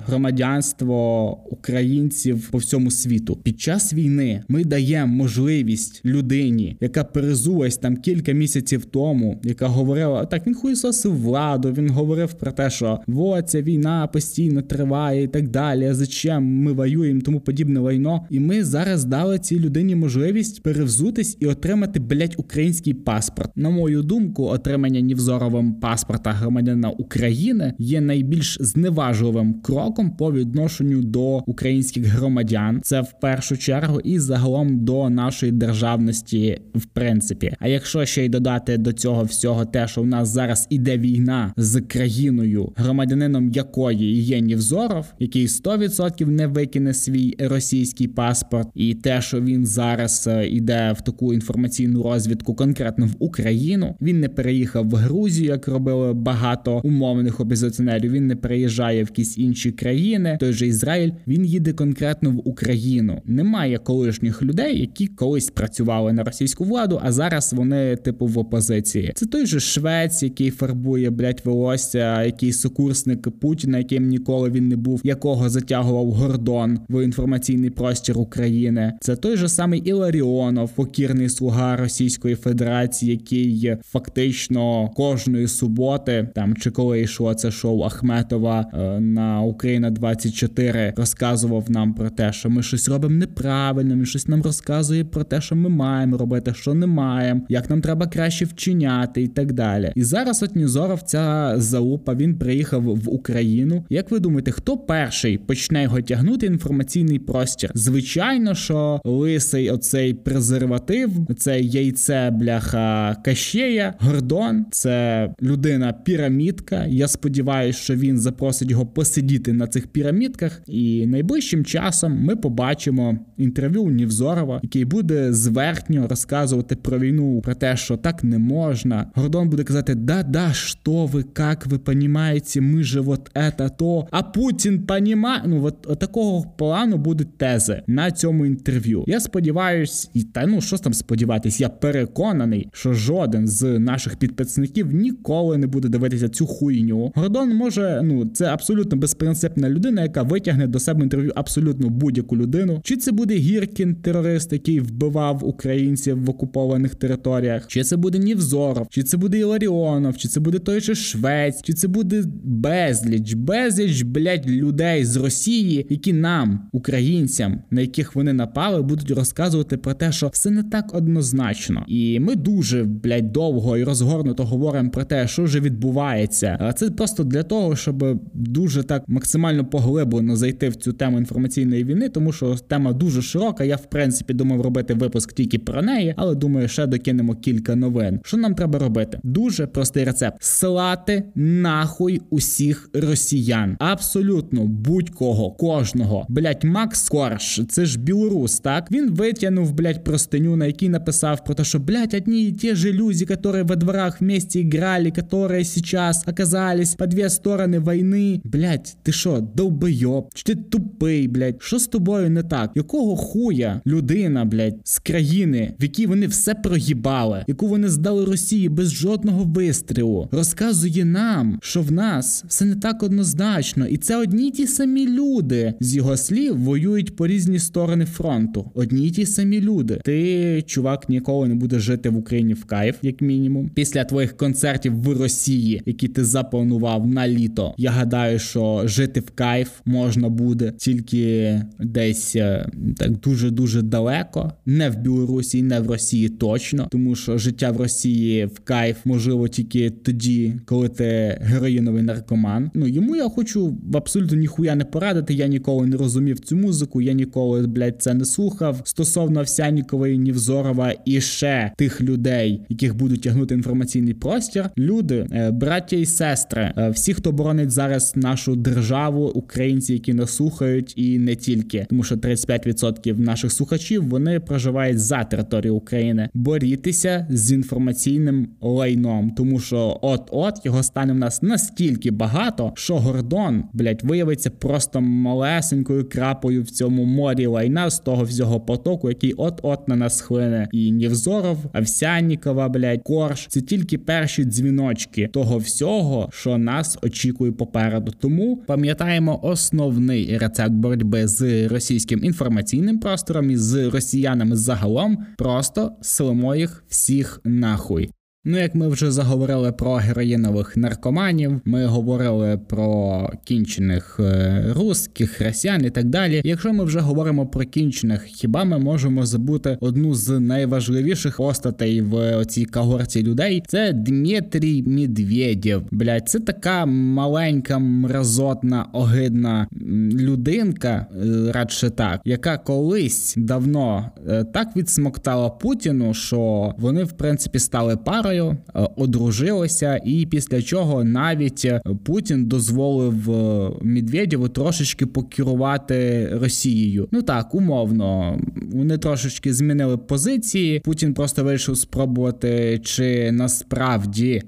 громадянство 0.06 1.32
українців 1.52 2.50
по 2.52 2.58
всьому 2.58 2.92
світу. 2.92 3.36
Під 3.44 3.62
час 3.62 3.94
війни 3.94 4.44
ми 4.48 4.64
даємо 4.64 5.14
можливість 5.14 6.02
людині, 6.06 6.78
яка 6.82 7.04
перезулась 7.04 7.78
там 7.78 7.98
кілька 7.98 8.32
місяців 8.32 8.86
тому, 8.86 9.42
яка 9.44 9.68
говорила 9.68 10.26
так. 10.26 10.48
Він 10.48 10.56
хуєсосив 10.56 11.22
владу. 11.22 11.74
Він 11.78 11.90
говорив 11.90 12.34
про 12.34 12.52
те, 12.52 12.70
що 12.70 13.00
во 13.08 13.42
ця 13.42 13.62
війна 13.62 14.08
постійно 14.08 14.62
триває 14.62 15.24
і 15.24 15.28
так 15.28 15.48
далі. 15.48 15.90
Зачем 15.92 16.44
ми 16.44 16.72
воюємо, 16.74 17.22
тому 17.22 17.40
подібне 17.40 17.80
лайно. 17.80 18.28
І 18.30 18.40
ми 18.40 18.64
зараз 18.64 19.06
дали 19.06 19.40
цій 19.40 19.60
людині 19.60 19.96
можливість 19.96 20.64
перевзутись 20.64 21.38
і 21.40 21.46
отримати 21.46 22.00
блять 22.20 22.36
український 22.38 22.94
паспорт. 22.94 23.52
На 23.56 23.70
мою 23.70 24.04
думку, 24.04 24.44
отримання 24.46 25.00
Нівзоровим 25.00 25.74
паспорта 25.74 26.32
громадянина 26.32 26.90
України 26.90 27.74
є 27.78 28.02
найбільш 28.02 28.58
зневажливим 28.60 29.62
кроком 29.62 30.12
по 30.12 30.32
відношенню 30.32 31.02
до 31.02 31.38
українських 31.38 32.06
громадян. 32.06 32.82
Це 32.84 33.02
в 33.02 33.20
першу 33.22 33.58
чергу 33.58 34.00
і 34.00 34.20
загалом 34.20 34.86
до 34.86 35.10
нашої 35.10 35.52
державності, 35.52 36.62
в 36.76 36.86
принципі. 36.86 37.56
А 37.60 37.68
якщо 37.68 38.06
ще 38.06 38.26
й 38.26 38.30
додати 38.30 38.78
до 38.78 38.94
цього 38.94 39.24
всього 39.24 39.66
те, 39.66 39.88
що 39.88 40.02
в 40.02 40.06
нас 40.06 40.30
зараз 40.30 40.68
іде 40.70 40.98
війна 40.98 41.54
з 41.58 41.82
країною, 41.82 42.74
громадянином 42.76 43.50
якої 43.50 44.22
є 44.22 44.40
Нівзоров, 44.40 45.06
який 45.20 45.48
100% 45.48 46.26
не 46.26 46.48
викине 46.48 46.94
свій 46.94 47.36
російський 47.40 48.08
паспорт, 48.08 48.68
і 48.76 48.96
те, 48.96 49.22
що 49.22 49.42
він 49.42 49.66
зараз 49.66 50.28
е, 50.28 50.48
іде 50.48 50.96
в 50.98 51.02
таку 51.02 51.34
інформаційну 51.34 52.09
розвідку, 52.14 52.54
конкретно 52.54 53.06
в 53.06 53.16
Україну, 53.20 53.96
він 54.02 54.20
не 54.20 54.30
переїхав 54.30 54.90
в 54.90 54.96
Грузію, 54.96 55.48
як 55.48 55.68
робили 55.68 56.14
багато 56.14 56.82
умовних 56.84 57.40
опозиціонерів. 57.40 58.12
Він 58.12 58.28
не 58.28 58.36
переїжджає 58.36 59.04
в 59.04 59.08
якісь 59.08 59.38
інші 59.38 59.72
країни. 59.72 60.38
Той 60.40 60.54
же 60.54 60.68
Ізраїль 60.68 61.12
він 61.28 61.46
їде 61.46 61.74
конкретно 61.74 62.32
в 62.32 62.48
Україну. 62.48 63.22
Немає 63.26 63.78
колишніх 63.78 64.44
людей, 64.44 64.80
які 64.80 65.08
колись 65.08 65.50
працювали 65.50 66.14
на 66.14 66.24
російську 66.24 66.64
владу, 66.64 67.00
а 67.04 67.12
зараз 67.12 67.54
вони 67.54 67.96
типу 67.96 68.26
в 68.26 68.38
опозиції. 68.38 69.12
Це 69.16 69.26
той 69.26 69.46
же 69.46 69.60
Швець, 69.60 70.24
який 70.24 70.52
фарбує 70.52 71.10
блять 71.10 71.46
волосся, 71.46 72.24
який 72.24 72.54
сокурсник 72.54 73.30
Путіна, 73.40 73.78
яким 73.78 74.08
ніколи 74.08 74.50
він 74.50 74.68
не 74.68 74.76
був, 74.76 75.02
якого 75.04 75.50
затягував 75.50 76.12
Гордон 76.12 76.80
в 76.90 77.04
інформаційний 77.04 77.70
простір 77.70 78.18
України. 78.18 78.94
Це 79.02 79.16
той 79.16 79.38
же 79.38 79.50
самий 79.50 79.80
Іларіонов, 79.80 80.70
покірний 80.76 81.30
слуга 81.30 81.76
Російської 82.00 82.36
Федерації, 82.36 83.12
який 83.12 83.78
фактично 83.84 84.90
кожної 84.96 85.48
суботи, 85.48 86.30
там 86.36 86.56
чи 86.56 86.72
коли 86.72 87.02
йшло 87.02 87.34
це 87.34 87.52
шоу 87.52 87.84
Ахметова 87.84 88.66
е, 88.74 89.00
на 89.00 89.42
Україна 89.42 89.90
24 89.90 90.94
розказував 90.98 91.72
нам 91.72 91.94
про 91.94 92.10
те, 92.10 92.34
що 92.34 92.50
ми 92.50 92.64
щось 92.64 92.90
робимо 92.90 93.16
неправильно. 93.16 93.96
Він 93.96 94.06
щось 94.06 94.28
нам 94.28 94.42
розказує 94.42 95.06
про 95.06 95.24
те, 95.24 95.42
що 95.42 95.56
ми 95.56 95.70
маємо 95.70 96.18
робити, 96.18 96.54
що 96.54 96.74
не 96.74 96.88
маємо, 96.88 97.42
як 97.50 97.70
нам 97.70 97.82
треба 97.82 98.08
краще 98.08 98.46
вчиняти 98.46 99.22
і 99.22 99.28
так 99.28 99.54
далі. 99.54 99.92
І 99.96 100.04
зараз 100.04 100.44
от 100.44 100.56
Нізоров 100.56 101.02
ця 101.02 101.54
залупа 101.58 102.14
він 102.14 102.38
приїхав 102.38 102.84
в 102.84 103.10
Україну. 103.10 103.86
Як 103.90 104.12
ви 104.12 104.20
думаєте, 104.20 104.52
хто 104.52 104.78
перший 104.78 105.38
почне 105.38 105.84
його 105.84 106.02
тягнути 106.02 106.46
інформаційний 106.46 107.20
простір? 107.20 107.72
Звичайно, 107.74 108.56
що 108.56 109.02
лисий 109.04 109.70
оцей 109.70 110.14
презерватив, 110.14 111.10
це 111.38 111.60
яйце 111.80 112.32
бляха 112.32 113.16
кащея, 113.26 113.94
Гордон, 114.00 114.66
це 114.72 115.30
людина 115.42 115.94
пірамідка. 115.94 116.86
Я 116.86 117.08
сподіваюся, 117.08 117.80
що 117.80 117.96
він 117.96 118.18
запросить 118.18 118.72
його 118.72 118.86
посидіти 118.86 119.54
на 119.54 119.68
цих 119.68 119.88
пірамідках, 119.88 120.62
і 120.68 121.08
найближчим 121.08 121.66
часом 121.66 122.24
ми 122.24 122.36
побачимо 122.36 123.18
інтерв'ю 123.38 123.90
Нівзорова, 123.90 124.60
який 124.64 124.86
буде 124.86 125.34
зверхньо 125.34 126.08
розказувати 126.08 126.76
про 126.76 127.00
війну, 127.00 127.42
про 127.42 127.56
те, 127.56 127.78
що 127.78 127.98
так 127.98 128.24
не 128.24 128.38
можна. 128.38 129.12
Гордон 129.16 129.50
буде 129.50 129.64
казати: 129.64 129.96
Да-да, 129.96 130.54
що 130.54 131.06
ви, 131.06 131.26
як 131.40 131.66
ви 131.66 131.78
понімаєте, 131.78 132.62
ми 132.62 132.84
же 132.84 133.00
вот 133.00 133.32
это 133.36 133.70
то. 133.78 134.08
А 134.12 134.24
Путін 134.24 134.86
понімає. 134.86 135.42
Ну 135.46 135.64
от, 135.64 135.76
от 135.88 136.00
такого 136.00 136.46
плану 136.58 136.98
будуть 136.98 137.38
тези 137.38 137.82
на 137.88 138.12
цьому 138.12 138.46
інтерв'ю. 138.46 139.04
Я 139.08 139.20
сподіваюсь, 139.20 140.10
і 140.14 140.24
та 140.24 140.46
ну 140.46 140.62
що 140.62 140.78
там 140.78 140.94
сподіватись, 140.94 141.62
я 141.62 141.69
переконаний, 141.70 142.70
що 142.74 142.94
жоден 142.94 143.48
з 143.48 143.80
наших 143.80 144.16
підписників 144.16 144.94
ніколи 144.94 145.58
не 145.58 145.68
буде 145.68 145.90
дивитися 145.90 146.30
цю 146.30 146.46
хуйню. 146.48 147.12
Гордон 147.16 147.56
може, 147.56 148.02
ну 148.04 148.26
це 148.26 148.46
абсолютно 148.46 148.98
безпринципна 148.98 149.70
людина, 149.70 150.02
яка 150.02 150.24
витягне 150.24 150.68
до 150.68 150.80
себе 150.80 151.04
інтерв'ю 151.04 151.32
абсолютно 151.36 151.90
будь-яку 151.90 152.38
людину. 152.38 152.82
Чи 152.84 152.98
це 152.98 153.12
буде 153.12 153.36
Гіркін, 153.36 153.96
терорист, 153.96 154.54
який 154.54 154.80
вбивав 154.80 155.46
українців 155.46 156.24
в 156.24 156.30
окупованих 156.30 156.96
територіях, 156.96 157.68
чи 157.68 157.84
це 157.84 157.98
буде 157.98 158.20
Нівзоров, 158.20 158.88
чи 158.90 159.04
це 159.04 159.18
буде 159.18 159.40
Іларіонов, 159.40 160.18
чи 160.18 160.28
це 160.28 160.40
буде 160.40 160.60
той 160.60 160.82
же 160.82 160.96
Швець, 160.96 161.62
чи 161.62 161.74
це 161.74 161.88
буде 161.88 162.24
безліч, 162.44 163.34
безліч 163.34 164.02
блять 164.02 164.48
людей 164.48 165.06
з 165.06 165.16
Росії, 165.16 165.86
які 165.90 166.14
нам, 166.14 166.70
українцям, 166.72 167.62
на 167.72 167.82
яких 167.82 168.16
вони 168.16 168.34
напали, 168.34 168.82
будуть 168.82 169.12
розказувати 169.12 169.78
про 169.78 169.94
те, 169.94 170.12
що 170.12 170.28
все 170.28 170.50
не 170.50 170.64
так 170.64 170.96
однозначно, 170.96 171.59
і 171.88 172.20
ми 172.20 172.36
дуже 172.36 172.84
блять 172.84 173.32
довго 173.32 173.78
і 173.78 173.84
розгорнуто 173.84 174.46
говоримо 174.46 174.90
про 174.90 175.04
те, 175.04 175.28
що 175.28 175.44
вже 175.44 175.60
відбувається. 175.60 176.58
А 176.62 176.74
це 176.74 176.90
просто 176.90 177.24
для 177.24 177.44
того, 177.44 177.76
щоб 177.76 178.20
дуже 178.34 178.84
так 178.84 179.04
максимально 179.08 179.66
поглиблено 179.66 180.36
зайти 180.36 180.70
в 180.70 180.76
цю 180.76 180.94
тему 180.94 181.18
інформаційної 181.18 181.84
війни, 181.84 182.10
тому 182.10 182.32
що 182.32 182.56
тема 182.56 182.94
дуже 182.94 183.22
широка. 183.22 183.64
Я 183.64 183.76
в 183.76 183.90
принципі 183.90 184.34
думав 184.34 184.62
робити 184.62 184.94
випуск 184.94 185.34
тільки 185.34 185.60
про 185.60 185.82
неї, 185.82 186.14
але 186.18 186.36
думаю, 186.36 186.68
ще 186.68 186.88
докинемо 186.88 187.36
кілька 187.36 187.76
новин. 187.76 188.20
Що 188.24 188.38
нам 188.38 188.56
треба 188.56 188.80
робити? 188.80 189.20
Дуже 189.24 189.68
простий 189.68 190.04
рецепт: 190.04 190.38
слати 190.40 191.24
нахуй 191.36 192.22
усіх 192.30 192.90
росіян. 192.94 193.76
Абсолютно 193.80 194.66
будь-кого, 194.66 195.52
кожного. 195.52 196.26
Блять, 196.30 196.64
Макс 196.64 197.10
Корж, 197.10 197.62
це 197.70 197.86
ж 197.86 198.00
білорус, 198.00 198.60
так 198.60 198.92
він 198.92 199.12
витягнув 199.12 199.74
блять 199.74 200.04
простиню, 200.04 200.56
на 200.56 200.66
якій 200.66 200.90
написав 200.90 201.46
про 201.50 201.56
те, 201.56 201.64
що 201.64 201.80
блять 201.80 202.14
одні 202.14 202.44
і 202.44 202.52
ті 202.52 202.76
же 202.76 202.94
люди, 202.94 203.26
які 203.30 203.64
во 203.64 203.76
дворах 203.76 204.22
вместе 204.22 204.62
играли, 204.62 205.10
которые 205.10 205.64
сейчас 205.64 206.24
оказались 206.28 206.96
по 206.96 207.08
дві 207.08 207.30
сторони 207.30 207.80
війни. 207.80 208.42
Блять, 208.44 208.98
ти 209.04 209.12
що, 209.12 209.48
довбойоб? 209.56 210.30
Чи 210.34 210.44
ти 210.44 210.56
тупий, 210.56 211.28
блять? 211.28 211.56
Що 211.60 211.80
з 211.80 211.88
тобою 211.88 212.30
не 212.30 212.44
так? 212.44 212.72
Якого 212.76 213.16
хуя 213.16 213.82
людина, 213.88 214.46
блять, 214.46 214.76
з 214.84 215.00
країни, 215.00 215.74
в 215.80 215.84
якій 215.84 216.06
вони 216.06 216.28
все 216.28 216.56
проїбали, 216.56 217.44
яку 217.48 217.68
вони 217.68 217.90
здали 217.90 218.26
Росії 218.26 218.70
без 218.70 218.92
жодного 218.94 219.44
вистрілу, 219.44 220.30
розказує 220.32 221.06
нам, 221.06 221.60
що 221.62 221.82
в 221.82 221.92
нас 221.92 222.44
все 222.48 222.66
не 222.66 222.76
так 222.76 223.04
однозначно, 223.04 223.88
і 223.88 223.98
це 223.98 224.18
одні 224.18 224.52
ті 224.52 224.68
самі 224.68 225.08
люди 225.08 225.74
з 225.80 225.96
його 225.96 226.18
слів 226.18 226.58
воюють 226.58 227.16
по 227.16 227.28
різні 227.28 227.60
сторони 227.60 228.06
фронту. 228.06 228.72
Одні 228.74 229.12
ті 229.12 229.26
самі 229.26 229.62
люди. 229.62 230.02
Ти, 230.06 230.64
чувак, 230.68 231.10
ніколи 231.10 231.39
не 231.48 231.56
будеш 231.56 231.82
жити 231.82 232.10
в 232.10 232.18
Україні 232.18 232.54
в 232.54 232.66
кайф, 232.66 232.96
як 233.02 233.22
мінімум. 233.22 233.72
Після 233.74 234.06
твоїх 234.06 234.38
концертів 234.38 235.02
в 235.02 235.22
Росії, 235.22 235.82
які 235.86 236.08
ти 236.08 236.26
запланував 236.26 237.08
на 237.08 237.28
літо. 237.28 237.74
Я 237.78 237.92
гадаю, 237.92 238.40
що 238.40 238.82
жити 238.86 239.20
в 239.20 239.32
кайф 239.32 239.70
можна 239.86 240.30
буде 240.30 240.74
тільки 240.78 241.62
десь 241.80 242.36
е, 242.36 242.70
так 242.98 243.12
дуже 243.20 243.52
дуже 243.52 243.82
далеко, 243.82 244.54
не 244.66 244.90
в 244.90 244.98
Білорусі, 244.98 245.62
не 245.62 245.80
в 245.80 245.92
Росії 245.92 246.30
точно, 246.30 246.88
тому 246.92 247.16
що 247.16 247.38
життя 247.38 247.72
в 247.72 247.78
Росії 247.78 248.46
в 248.46 248.60
кайф 248.60 248.98
можливо 249.06 249.48
тільки 249.48 249.90
тоді, 249.90 250.54
коли 250.66 250.90
ти 250.90 251.38
героїновий 251.42 252.04
наркоман. 252.04 252.72
Ну 252.74 252.88
йому 252.88 253.16
я 253.16 253.30
хочу 253.30 253.78
абсолютно 253.94 254.38
ніхуя 254.38 254.76
не 254.76 254.86
порадити. 254.86 255.34
Я 255.34 255.48
ніколи 255.48 255.88
не 255.88 255.98
розумів 255.98 256.40
цю 256.40 256.56
музику, 256.56 257.02
я 257.02 257.14
ніколи 257.14 257.68
блядь, 257.68 258.02
це 258.02 258.14
не 258.14 258.26
слухав. 258.26 258.82
Стосовно 258.84 259.40
Овсянікової, 259.40 260.18
Нівзорова 260.18 260.94
і 261.06 261.22
ще 261.30 261.72
тих 261.78 262.02
людей, 262.02 262.62
яких 262.70 262.96
будуть 262.96 263.22
тягнути 263.22 263.54
інформаційний 263.54 264.14
простір. 264.14 264.70
Люди, 264.78 265.28
е, 265.32 265.52
браття 265.52 265.96
і 265.96 266.06
сестри, 266.06 266.74
е, 266.78 266.90
всі, 266.90 267.14
хто 267.14 267.32
боронить 267.32 267.72
зараз 267.72 268.14
нашу 268.16 268.56
державу, 268.56 269.26
українці, 269.26 269.94
які 269.94 270.14
нас 270.14 270.32
слухають, 270.36 270.94
і 270.96 271.20
не 271.20 271.36
тільки, 271.36 271.86
тому 271.90 272.04
що 272.04 272.16
35% 272.16 273.20
наших 273.20 273.52
слухачів 273.52 274.08
вони 274.08 274.40
проживають 274.40 275.00
за 275.00 275.24
територією 275.24 275.76
України. 275.76 276.30
Борітися 276.34 277.28
з 277.30 277.52
інформаційним 277.52 278.48
лайном, 278.62 279.32
тому 279.38 279.60
що 279.60 280.00
от-от 280.02 280.66
його 280.66 280.84
стане 280.84 281.14
в 281.14 281.18
нас 281.18 281.42
настільки 281.42 282.12
багато, 282.12 282.72
що 282.76 282.98
Гордон, 282.98 283.64
блять, 283.74 284.04
виявиться 284.04 284.50
просто 284.50 285.02
малесенькою 285.02 286.10
крапою 286.10 286.64
в 286.64 286.70
цьому 286.70 287.06
морі 287.06 287.46
лайна 287.48 287.90
з 287.90 288.00
того 288.00 288.24
всього 288.24 288.60
потоку, 288.60 289.10
який 289.10 289.34
от-от 289.34 289.88
на 289.88 289.96
нас 289.96 290.22
хлине. 290.22 290.68
І 290.72 290.92
Нівзоров, 291.20 291.58
Овсяннікова, 291.74 292.70
блять, 292.70 293.02
корж 293.04 293.48
це 293.48 293.62
тільки 293.62 293.98
перші 293.98 294.44
дзвіночки 294.44 295.28
того 295.28 295.58
всього, 295.58 296.30
що 296.34 296.58
нас 296.58 296.98
очікує 297.02 297.52
попереду. 297.52 298.14
Тому 298.20 298.58
пам'ятаємо 298.68 299.40
основний 299.44 300.38
рецепт 300.38 300.72
боротьби 300.72 301.28
з 301.28 301.68
російським 301.68 302.24
інформаційним 302.24 303.00
простором 303.00 303.52
і 303.52 303.58
з 303.58 303.90
росіянами 303.90 304.56
загалом. 304.56 305.18
Просто 305.38 305.92
силимо 306.02 306.56
їх 306.56 306.84
всіх 306.90 307.42
нахуй. 307.44 308.10
Ну, 308.46 308.58
як 308.58 308.76
ми 308.76 308.88
вже 308.88 309.12
заговорили 309.12 309.72
про 309.72 309.94
героїнових 309.94 310.78
наркоманів, 310.78 311.62
ми 311.66 311.86
говорили 311.86 312.60
про 312.68 313.30
кінчених 313.44 314.20
е, 314.20 314.66
русських, 314.76 315.42
росіян 315.42 315.86
і 315.86 315.90
так 315.90 316.06
далі. 316.06 316.42
Якщо 316.44 316.74
ми 316.74 316.84
вже 316.84 317.00
говоримо 317.00 317.48
про 317.48 317.66
кінчених, 317.66 318.24
хіба 318.24 318.64
ми 318.64 318.78
можемо 318.78 319.26
забути 319.26 319.78
одну 319.82 320.16
з 320.16 320.40
найважливіших 320.40 321.38
постатей 321.38 322.02
в 322.02 322.46
цій 322.46 322.66
когорті 322.66 323.24
людей? 323.24 323.64
Це 323.68 323.94
Дмитрій 323.94 324.84
Медведєв. 324.84 325.84
Блять, 325.92 326.30
це 326.30 326.40
така 326.40 326.86
маленька, 326.86 327.80
мразотна, 327.80 328.86
огидна 328.94 329.68
людинка, 330.14 331.06
е, 331.24 331.52
радше 331.52 331.90
так, 331.90 332.22
яка 332.26 332.58
колись 332.58 333.34
давно 333.38 334.12
е, 334.28 334.44
так 334.44 334.76
відсмоктала 334.76 335.50
Путіну, 335.50 336.14
що 336.14 336.74
вони 336.78 337.04
в 337.04 337.12
принципі 337.12 337.60
стали 337.60 337.98
парою 337.98 338.29
парою, 338.30 338.58
е, 338.76 338.88
одружилися, 338.96 340.02
і 340.06 340.26
після 340.26 340.62
чого 340.62 341.04
навіть 341.04 341.66
е, 341.66 341.82
Путін 342.04 342.46
дозволив 342.46 343.32
е, 343.32 343.72
Медведєву 343.82 344.50
трошечки 344.50 345.06
покерувати 345.06 346.30
Росією. 346.42 347.08
Ну 347.12 347.22
так, 347.22 347.56
умовно, 347.56 348.40
вони 348.72 348.98
трошечки 348.98 349.54
змінили 349.54 349.98
позиції. 349.98 350.80
Путін 350.80 351.14
просто 351.14 351.44
вирішив 351.44 351.78
спробувати, 351.78 352.80
чи 352.84 353.32
насправді 353.32 354.42